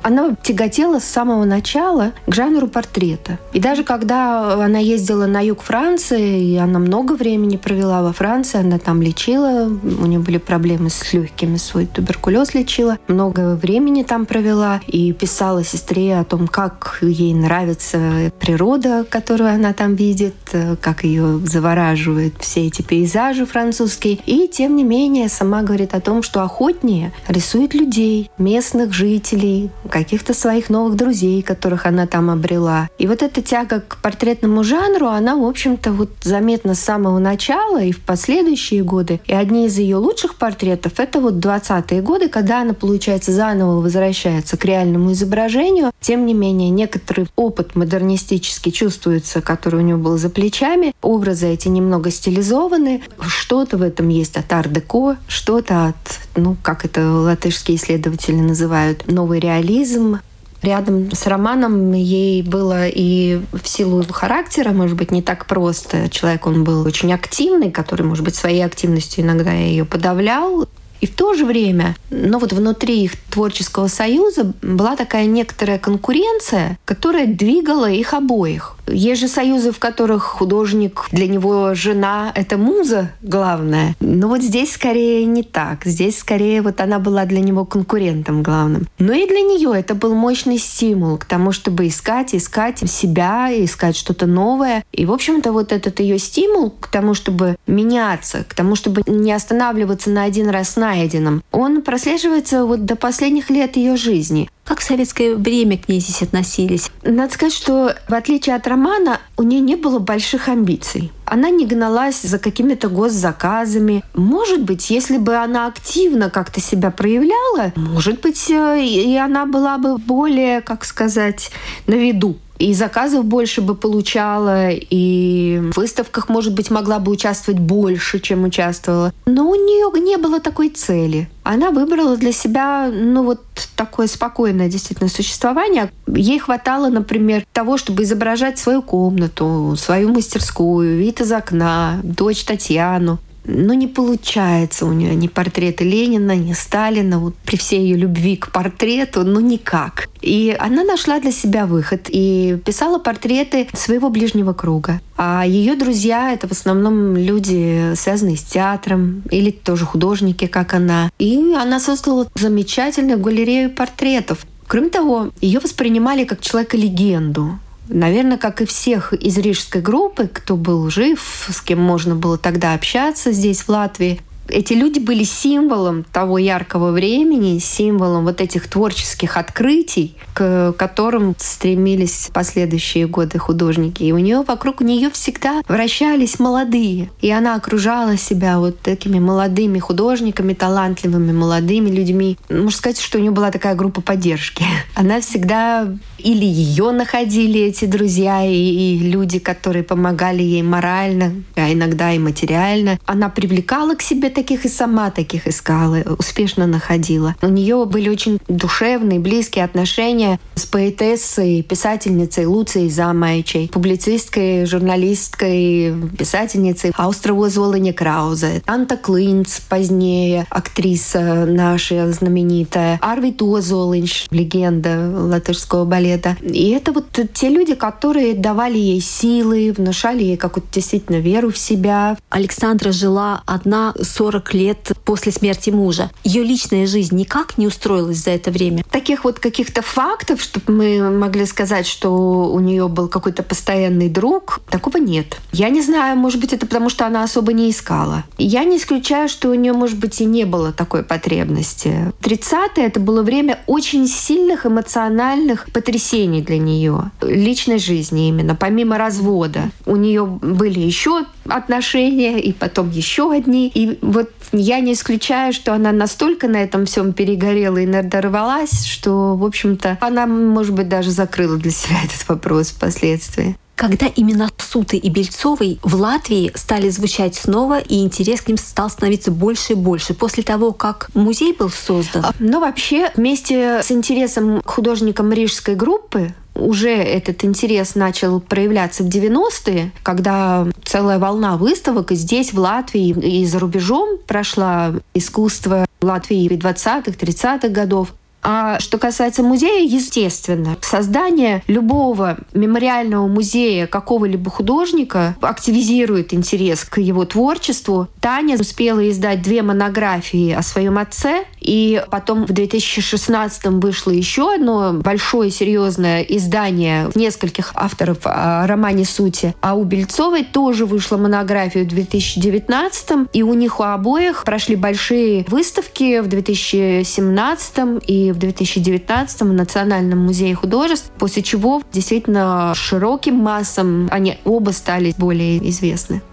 она 0.03 0.35
тяготела 0.41 0.99
с 0.99 1.05
самого 1.05 1.45
начала 1.45 2.13
к 2.25 2.33
жанру 2.33 2.67
портрета. 2.67 3.37
И 3.53 3.59
даже 3.59 3.83
когда 3.83 4.53
она 4.53 4.79
ездила 4.79 5.25
на 5.25 5.41
юг 5.41 5.61
Франции, 5.61 6.43
и 6.43 6.57
она 6.57 6.79
много 6.79 7.13
времени 7.13 7.57
провела 7.57 8.01
во 8.01 8.13
Франции, 8.13 8.59
она 8.59 8.79
там 8.79 9.01
лечила, 9.01 9.67
у 9.67 10.05
нее 10.05 10.19
были 10.19 10.37
проблемы 10.37 10.89
с 10.89 11.13
легкими, 11.13 11.57
свой 11.57 11.85
туберкулез 11.85 12.53
лечила, 12.53 12.97
много 13.07 13.55
времени 13.55 14.03
там 14.03 14.25
провела 14.25 14.81
и 14.87 15.11
писала 15.13 15.63
сестре 15.63 16.17
о 16.17 16.23
том, 16.23 16.47
как 16.47 16.99
ей 17.01 17.33
нравится 17.33 18.31
природа, 18.39 19.05
которую 19.09 19.53
она 19.53 19.73
там 19.73 19.95
видит, 19.95 20.35
как 20.81 21.03
ее 21.03 21.39
завораживают 21.45 22.35
все 22.39 22.67
эти 22.67 22.81
пейзажи 22.81 23.45
французские. 23.45 24.19
И 24.25 24.47
тем 24.47 24.75
не 24.75 24.83
менее 24.83 25.29
сама 25.29 25.61
говорит 25.61 25.93
о 25.93 26.01
том, 26.01 26.23
что 26.23 26.41
охотнее 26.43 27.11
рисует 27.27 27.73
людей, 27.73 28.29
местных 28.37 28.93
жителей, 28.93 29.69
каких-то 29.89 30.33
своих 30.33 30.69
новых 30.69 30.95
друзей, 30.95 31.41
которых 31.41 31.85
она 31.85 32.07
там 32.07 32.29
обрела. 32.29 32.89
И 32.97 33.07
вот 33.07 33.21
эта 33.21 33.41
тяга 33.41 33.81
к 33.81 33.97
портретному 33.97 34.63
жанру, 34.63 35.07
она, 35.07 35.35
в 35.35 35.45
общем-то, 35.45 35.91
вот 35.91 36.09
заметна 36.21 36.75
с 36.75 36.79
самого 36.79 37.19
начала 37.19 37.81
и 37.81 37.91
в 37.91 37.99
последующие 37.99 38.83
годы. 38.83 39.19
И 39.25 39.33
одни 39.33 39.65
из 39.65 39.77
ее 39.77 39.97
лучших 39.97 40.35
портретов— 40.35 40.93
это 40.99 41.19
вот 41.19 41.35
20-е 41.35 42.01
годы, 42.01 42.29
когда 42.29 42.61
она, 42.61 42.73
получается, 42.73 43.31
заново 43.31 43.81
возвращается 43.81 44.57
к 44.57 44.65
реальному 44.65 45.11
изображению. 45.11 45.91
Тем 45.99 46.25
не 46.25 46.33
менее, 46.33 46.69
некоторый 46.69 47.27
опыт 47.35 47.75
модернистический 47.75 48.71
чувствуется, 48.71 49.41
который 49.41 49.81
у 49.81 49.83
нее 49.83 49.97
был 49.97 50.17
за 50.17 50.29
плечами. 50.29 50.93
Образы 51.01 51.47
эти 51.47 51.67
немного 51.67 52.11
стилизованы. 52.11 53.01
Что-то 53.21 53.77
в 53.77 53.81
этом 53.81 54.09
есть 54.09 54.37
от 54.37 54.51
ар-деко, 54.51 55.17
что-то 55.27 55.87
от, 55.87 55.95
ну, 56.39 56.55
как 56.61 56.85
это 56.85 57.09
латышские 57.09 57.77
исследователи 57.77 58.35
называют, 58.35 59.07
новый 59.07 59.39
реализм. 59.39 60.19
Рядом 60.61 61.11
с 61.11 61.25
романом 61.25 61.93
ей 61.93 62.41
было 62.43 62.87
и 62.87 63.41
в 63.53 63.65
силу 63.67 64.03
характера, 64.09 64.71
может 64.71 64.97
быть, 64.97 65.11
не 65.11 65.21
так 65.21 65.45
просто. 65.45 66.09
Человек, 66.09 66.45
он 66.47 66.65
был 66.65 66.85
очень 66.85 67.13
активный, 67.13 67.71
который, 67.71 68.05
может 68.05 68.25
быть, 68.25 68.35
своей 68.35 68.65
активностью 68.65 69.23
иногда 69.23 69.53
ее 69.53 69.85
подавлял. 69.85 70.67
И 71.01 71.05
в 71.05 71.15
то 71.15 71.33
же 71.33 71.45
время, 71.45 71.95
но 72.09 72.39
вот 72.39 72.53
внутри 72.53 73.03
их 73.03 73.13
творческого 73.29 73.87
союза 73.87 74.53
была 74.61 74.95
такая 74.95 75.25
некоторая 75.25 75.79
конкуренция, 75.79 76.77
которая 76.85 77.25
двигала 77.25 77.89
их 77.89 78.13
обоих. 78.13 78.75
Есть 78.91 79.21
же 79.21 79.27
союзы, 79.27 79.71
в 79.71 79.79
которых 79.79 80.23
художник, 80.23 81.07
для 81.11 81.27
него 81.27 81.73
жена— 81.75 82.31
это 82.35 82.57
муза 82.57 83.11
главная. 83.21 83.95
Но 83.99 84.27
вот 84.27 84.41
здесь 84.41 84.73
скорее 84.73 85.25
не 85.25 85.43
так. 85.43 85.85
Здесь 85.85 86.19
скорее 86.19 86.61
вот 86.61 86.81
она 86.81 86.99
была 86.99 87.25
для 87.25 87.39
него 87.39 87.65
конкурентом 87.65 88.43
главным. 88.43 88.87
Но 88.97 89.13
и 89.13 89.27
для 89.27 89.41
нее 89.41 89.71
это 89.77 89.95
был 89.95 90.15
мощный 90.15 90.57
стимул 90.57 91.17
к 91.17 91.25
тому, 91.25 91.51
чтобы 91.51 91.87
искать, 91.87 92.33
искать 92.33 92.79
себя, 92.89 93.49
искать 93.51 93.95
что-то 93.95 94.25
новое. 94.25 94.83
И, 94.91 95.05
в 95.05 95.11
общем-то, 95.11 95.51
вот 95.51 95.71
этот 95.71 95.99
ее 95.99 96.17
стимул 96.17 96.71
к 96.71 96.87
тому, 96.87 97.13
чтобы 97.13 97.57
меняться, 97.67 98.43
к 98.47 98.53
тому, 98.53 98.75
чтобы 98.75 99.03
не 99.05 99.31
останавливаться 99.31 100.09
на 100.09 100.23
один 100.23 100.49
раз 100.49 100.75
найденном, 100.89 101.43
он 101.51 101.81
прослеживается 101.81 102.65
вот 102.65 102.85
до 102.85 102.95
последних 102.95 103.49
лет 103.49 103.77
ее 103.77 103.95
жизни. 103.95 104.49
Как 104.63 104.79
в 104.79 104.83
советское 104.83 105.35
время 105.35 105.77
к 105.77 105.89
ней 105.89 105.99
здесь 105.99 106.21
относились? 106.21 106.91
Надо 107.03 107.33
сказать, 107.33 107.53
что 107.53 107.95
в 108.07 108.13
отличие 108.13 108.55
от 108.55 108.67
романа, 108.67 109.19
у 109.37 109.43
нее 109.43 109.61
не 109.61 109.75
было 109.75 109.99
больших 109.99 110.47
амбиций. 110.47 111.11
Она 111.25 111.49
не 111.49 111.65
гналась 111.65 112.21
за 112.21 112.37
какими-то 112.37 112.87
госзаказами. 112.89 114.03
Может 114.13 114.63
быть, 114.63 114.89
если 114.89 115.17
бы 115.17 115.35
она 115.35 115.67
активно 115.67 116.29
как-то 116.29 116.59
себя 116.61 116.91
проявляла, 116.91 117.73
может 117.75 118.21
быть, 118.21 118.49
э, 118.49 118.79
и 118.83 119.15
она 119.15 119.45
была 119.45 119.77
бы 119.77 119.97
более, 119.97 120.61
как 120.61 120.85
сказать, 120.85 121.51
на 121.87 121.95
виду 121.95 122.37
и 122.59 122.73
заказов 122.73 123.23
больше 123.23 123.61
бы 123.61 123.73
получала, 123.73 124.69
и 124.71 125.61
в 125.71 125.77
выставках, 125.77 126.27
может 126.27 126.53
быть, 126.53 126.69
могла 126.69 126.99
бы 126.99 127.11
участвовать 127.11 127.59
больше, 127.59 128.19
чем 128.19 128.43
участвовала. 128.43 129.13
Но 129.25 129.49
у 129.49 129.55
нее 129.55 129.89
не 130.01 130.17
было 130.17 130.41
такой 130.41 130.69
цели. 130.69 131.29
Она 131.43 131.71
выбрала 131.71 132.17
для 132.17 132.33
себя, 132.33 132.91
ну, 132.93 133.23
вот 133.23 133.41
такое 133.77 134.07
спокойное 134.07 134.69
действительно 134.69 135.09
существование. 135.09 135.89
Ей 136.07 136.37
хватало, 136.37 136.89
например, 136.89 137.45
того, 137.53 137.77
чтобы 137.77 138.03
изображать 138.03 138.59
свою 138.59 138.81
комнату, 138.81 139.75
свою 139.77 140.09
мастерскую, 140.09 140.97
вид 140.97 141.21
из 141.21 141.31
окна, 141.31 142.01
дочь 142.03 142.43
Татьяну 142.43 143.19
но 143.49 143.73
не 143.73 143.87
получается 143.87 144.85
у 144.85 144.93
нее 144.93 145.15
ни 145.15 145.27
портреты 145.27 145.83
Ленина, 145.83 146.35
ни 146.35 146.53
Сталина, 146.53 147.19
вот 147.19 147.35
при 147.35 147.57
всей 147.57 147.81
ее 147.81 147.97
любви 147.97 148.35
к 148.35 148.51
портрету, 148.51 149.23
ну 149.23 149.39
никак. 149.39 150.09
И 150.21 150.55
она 150.59 150.83
нашла 150.83 151.19
для 151.19 151.31
себя 151.31 151.65
выход 151.65 152.07
и 152.09 152.57
писала 152.65 152.99
портреты 152.99 153.67
своего 153.73 154.09
ближнего 154.09 154.53
круга. 154.53 155.01
А 155.17 155.43
ее 155.45 155.75
друзья— 155.75 156.31
это 156.33 156.47
в 156.47 156.51
основном 156.51 157.15
люди, 157.17 157.93
связанные 157.95 158.37
с 158.37 158.43
театром 158.43 159.23
или 159.31 159.51
тоже 159.51 159.85
художники, 159.85 160.47
как 160.47 160.73
она. 160.73 161.09
И 161.19 161.53
она 161.57 161.79
создала 161.79 162.27
замечательную 162.35 163.19
галерею 163.19 163.71
портретов. 163.71 164.45
Кроме 164.67 164.89
того, 164.89 165.31
ее 165.41 165.59
воспринимали 165.59 166.25
как 166.25 166.41
человека-легенду. 166.41 167.59
Наверное, 167.89 168.37
как 168.37 168.61
и 168.61 168.65
всех 168.65 169.13
из 169.13 169.37
рижской 169.39 169.81
группы, 169.81 170.29
кто 170.31 170.55
был 170.55 170.91
жив, 170.91 171.47
с 171.49 171.59
кем 171.59 171.79
можно 171.79 172.15
было 172.15 172.37
тогда 172.37 172.75
общаться 172.75 173.31
здесь, 173.31 173.63
в 173.63 173.69
Латвии, 173.69 174.21
эти 174.49 174.73
люди 174.73 174.99
были 174.99 175.23
символом 175.23 176.03
того 176.11 176.37
яркого 176.37 176.91
времени, 176.91 177.59
символом 177.59 178.25
вот 178.25 178.41
этих 178.41 178.67
творческих 178.67 179.37
открытий, 179.37 180.15
к 180.33 180.73
которым 180.77 181.35
стремились 181.37 182.29
последующие 182.33 183.07
годы 183.07 183.39
художники. 183.39 184.03
И 184.03 184.11
у 184.11 184.17
нее 184.17 184.43
вокруг 184.47 184.81
нее 184.81 185.09
всегда 185.09 185.61
вращались 185.67 186.39
молодые. 186.39 187.09
И 187.21 187.31
она 187.31 187.55
окружала 187.55 188.17
себя 188.17 188.59
вот 188.59 188.79
такими 188.79 189.19
молодыми 189.19 189.79
художниками, 189.79 190.53
талантливыми 190.53 191.31
молодыми 191.31 191.89
людьми. 191.89 192.37
Можно 192.49 192.71
сказать, 192.71 192.99
что 192.99 193.17
у 193.17 193.21
нее 193.21 193.31
была 193.31 193.51
такая 193.51 193.75
группа 193.75 194.01
поддержки. 194.01 194.63
Она 194.95 195.21
всегда 195.21 195.87
или 196.17 196.45
ее 196.45 196.91
находили 196.91 197.61
эти 197.61 197.85
друзья 197.85 198.45
и, 198.45 198.53
и 198.53 198.99
люди, 198.99 199.39
которые 199.39 199.83
помогали 199.83 200.43
ей 200.43 200.63
морально, 200.63 201.43
а 201.55 201.71
иногда 201.71 202.11
и 202.11 202.19
материально. 202.19 202.99
Она 203.05 203.29
привлекала 203.29 203.95
к 203.95 204.01
себе 204.01 204.29
таких 204.39 204.63
и 204.63 204.69
сама 204.69 205.11
таких 205.11 205.47
искала, 205.47 206.01
успешно 206.17 206.65
находила. 206.65 207.35
У 207.41 207.47
нее 207.47 207.83
были 207.85 208.07
очень 208.07 208.39
душевные, 208.47 209.19
близкие 209.19 209.65
отношения 209.65 210.39
с 210.55 210.65
поэтессой, 210.65 211.61
писательницей 211.61 212.45
Луцией 212.45 212.89
Замайчей, 212.89 213.67
публицисткой, 213.67 214.65
журналисткой, 214.65 215.93
писательницей 216.17 216.93
Аустровой 216.95 217.49
Золоне 217.49 217.91
Краузе, 217.91 218.63
Анта 218.65 218.95
Клинц 218.95 219.59
позднее, 219.59 220.47
актриса 220.49 221.45
наша 221.45 222.09
знаменитая, 222.13 222.97
Арвид 223.01 223.41
Озолинч, 223.41 224.27
легенда 224.31 225.11
латышского 225.13 225.83
балета. 225.83 226.37
И 226.41 226.69
это 226.69 226.93
вот 226.93 227.07
те 227.33 227.49
люди, 227.49 227.75
которые 227.75 228.35
давали 228.35 228.77
ей 228.77 229.01
силы, 229.01 229.73
внушали 229.75 230.23
ей 230.23 230.37
какую-то 230.37 230.69
действительно 230.71 231.17
веру 231.17 231.51
в 231.51 231.57
себя. 231.57 232.17
Александра 232.29 232.93
жила 232.93 233.43
одна 233.45 233.93
40 234.01 234.28
лет 234.53 234.91
после 235.05 235.31
смерти 235.31 235.69
мужа. 235.69 236.11
Ее 236.23 236.43
личная 236.43 236.85
жизнь 236.85 237.15
никак 237.15 237.57
не 237.57 237.67
устроилась 237.67 238.17
за 238.17 238.31
это 238.31 238.51
время. 238.51 238.83
Таких 238.89 239.23
вот 239.23 239.39
каких-то 239.39 239.81
фактов, 239.81 240.41
чтобы 240.41 240.73
мы 240.73 241.09
могли 241.11 241.45
сказать, 241.45 241.87
что 241.87 242.11
у 242.51 242.59
нее 242.59 242.87
был 242.87 243.07
какой-то 243.07 243.43
постоянный 243.43 244.09
друг, 244.09 244.61
такого 244.69 244.97
нет. 244.97 245.37
Я 245.51 245.69
не 245.69 245.81
знаю, 245.81 246.17
может 246.17 246.39
быть, 246.39 246.53
это 246.53 246.65
потому, 246.65 246.89
что 246.89 247.05
она 247.05 247.23
особо 247.23 247.53
не 247.53 247.69
искала. 247.69 248.23
Я 248.37 248.63
не 248.63 248.77
исключаю, 248.77 249.29
что 249.29 249.49
у 249.49 249.53
нее, 249.53 249.73
может 249.73 249.97
быть, 249.97 250.21
и 250.21 250.25
не 250.25 250.45
было 250.45 250.71
такой 250.71 251.03
потребности. 251.03 252.13
30-е 252.21 252.85
это 252.85 252.99
было 252.99 253.23
время 253.23 253.59
очень 253.67 254.07
сильных 254.07 254.65
эмоциональных 254.65 255.71
потрясений 255.71 256.41
для 256.41 256.57
нее. 256.57 257.11
Личной 257.21 257.79
жизни 257.79 258.27
именно, 258.27 258.55
помимо 258.55 258.97
развода. 258.97 259.71
У 259.85 259.95
нее 259.95 260.25
были 260.25 260.79
еще 260.79 261.25
отношения, 261.47 262.39
и 262.39 262.53
потом 262.53 262.89
еще 262.91 263.31
одни. 263.31 263.71
И 263.73 263.97
вот 264.09 264.31
я 264.51 264.79
не 264.79 264.93
исключаю, 264.93 265.53
что 265.53 265.73
она 265.73 265.91
настолько 265.91 266.47
на 266.47 266.57
этом 266.57 266.85
всем 266.85 267.13
перегорела 267.13 267.77
и 267.77 267.85
надорвалась, 267.85 268.85
что, 268.85 269.35
в 269.35 269.45
общем-то, 269.45 269.99
она, 270.01 270.25
может 270.25 270.73
быть, 270.73 270.89
даже 270.89 271.11
закрыла 271.11 271.57
для 271.57 271.71
себя 271.71 271.97
этот 272.03 272.27
вопрос 272.27 272.69
впоследствии 272.69 273.55
когда 273.75 274.07
именно 274.07 274.49
Суты 274.57 274.97
и 274.97 275.09
Бельцовой 275.09 275.79
в 275.83 275.95
Латвии 275.95 276.51
стали 276.53 276.89
звучать 276.89 277.35
снова, 277.35 277.79
и 277.79 278.03
интерес 278.03 278.41
к 278.41 278.49
ним 278.49 278.57
стал 278.57 278.89
становиться 278.89 279.31
больше 279.31 279.71
и 279.71 279.75
больше 279.77 280.13
после 280.13 280.43
того, 280.43 280.73
как 280.73 281.09
музей 281.13 281.53
был 281.53 281.69
создан? 281.69 282.25
Ну, 282.39 282.59
вообще, 282.59 283.09
вместе 283.15 283.81
с 283.81 283.89
интересом 283.89 284.61
к 284.63 284.69
художникам 284.69 285.31
рижской 285.31 285.75
группы 285.75 286.33
уже 286.59 286.89
этот 286.89 287.43
интерес 287.43 287.95
начал 287.95 288.39
проявляться 288.39 289.03
в 289.03 289.07
90-е, 289.07 289.91
когда 290.03 290.67
целая 290.83 291.19
волна 291.19 291.57
выставок 291.57 292.11
и 292.11 292.15
здесь, 292.15 292.53
в 292.53 292.59
Латвии, 292.59 293.09
и 293.09 293.45
за 293.45 293.59
рубежом 293.59 294.17
прошла 294.27 294.93
искусство 295.13 295.85
Латвии 296.01 296.49
20-х, 296.49 297.11
30-х 297.11 297.69
годов. 297.69 298.13
А 298.41 298.79
что 298.79 298.97
касается 298.97 299.43
музея, 299.43 299.85
естественно, 299.85 300.77
создание 300.81 301.61
любого 301.67 302.37
мемориального 302.53 303.27
музея 303.27 303.85
какого-либо 303.85 304.49
художника 304.49 305.35
активизирует 305.41 306.33
интерес 306.33 306.85
к 306.85 306.99
его 307.01 307.25
творчеству. 307.25 308.07
Таня 308.21 308.55
успела 308.57 309.07
издать 309.09 309.41
две 309.41 309.61
монографии 309.61 310.51
о 310.53 310.61
своем 310.61 310.97
отце, 310.97 311.43
И 311.69 312.01
потом 312.09 312.47
в 312.47 312.51
2016 312.51 313.65
вышло 313.65 314.09
еще 314.09 314.55
одно 314.55 314.93
большое 314.93 315.51
серьезное 315.51 316.23
издание 316.23 317.11
нескольких 317.13 317.73
авторов 317.75 318.17
о 318.23 318.65
романе 318.65 319.05
«Сути». 319.05 319.53
А 319.61 319.75
у 319.75 319.83
Бельцовой 319.83 320.43
тоже 320.43 320.87
вышла 320.87 321.17
монография 321.17 321.83
в 321.83 321.87
2019 321.87 323.29
и 323.33 323.43
у 323.43 323.53
них 323.53 323.79
у 323.79 323.83
обоих 323.83 324.45
прошли 324.45 324.75
большие 324.75 325.45
выставки 325.47 326.21
в 326.21 326.27
2017 326.27 328.03
и 328.07 328.31
в 328.31 328.39
2019 328.39 329.41
в 329.41 329.53
Национальном 329.53 330.25
музее 330.25 330.55
художеств, 330.55 331.11
после 331.19 331.43
чего 331.43 331.83
действительно 331.93 332.73
широким 332.75 333.35
массам 333.35 334.07
они 334.09 334.39
оба 334.43 334.71
стали 334.71 335.13
более 335.19 335.69
известны. 335.69 336.23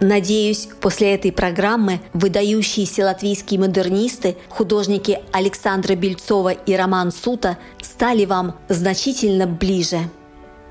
Надеюсь, 0.00 0.68
после 0.80 1.14
этой 1.14 1.32
программы 1.32 2.00
выдающиеся 2.12 3.04
латвийские 3.04 3.60
модернисты, 3.60 4.36
художники 4.48 5.20
Александра 5.32 5.94
Бельцова 5.94 6.50
и 6.50 6.74
Роман 6.74 7.12
Сута 7.12 7.56
стали 7.80 8.26
вам 8.26 8.56
значительно 8.68 9.46
ближе. 9.46 10.00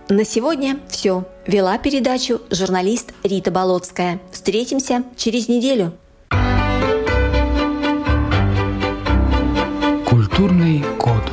На 0.10 0.24
сегодня 0.24 0.80
все. 0.88 1.24
Вела 1.48 1.80
передачу 1.80 2.40
журналист 2.52 3.14
Рита 3.24 3.50
Болотская. 3.50 4.20
Встретимся 4.32 5.04
через 5.18 5.48
неделю. 5.48 5.94
Культурный 10.06 10.84
код. 11.00 11.24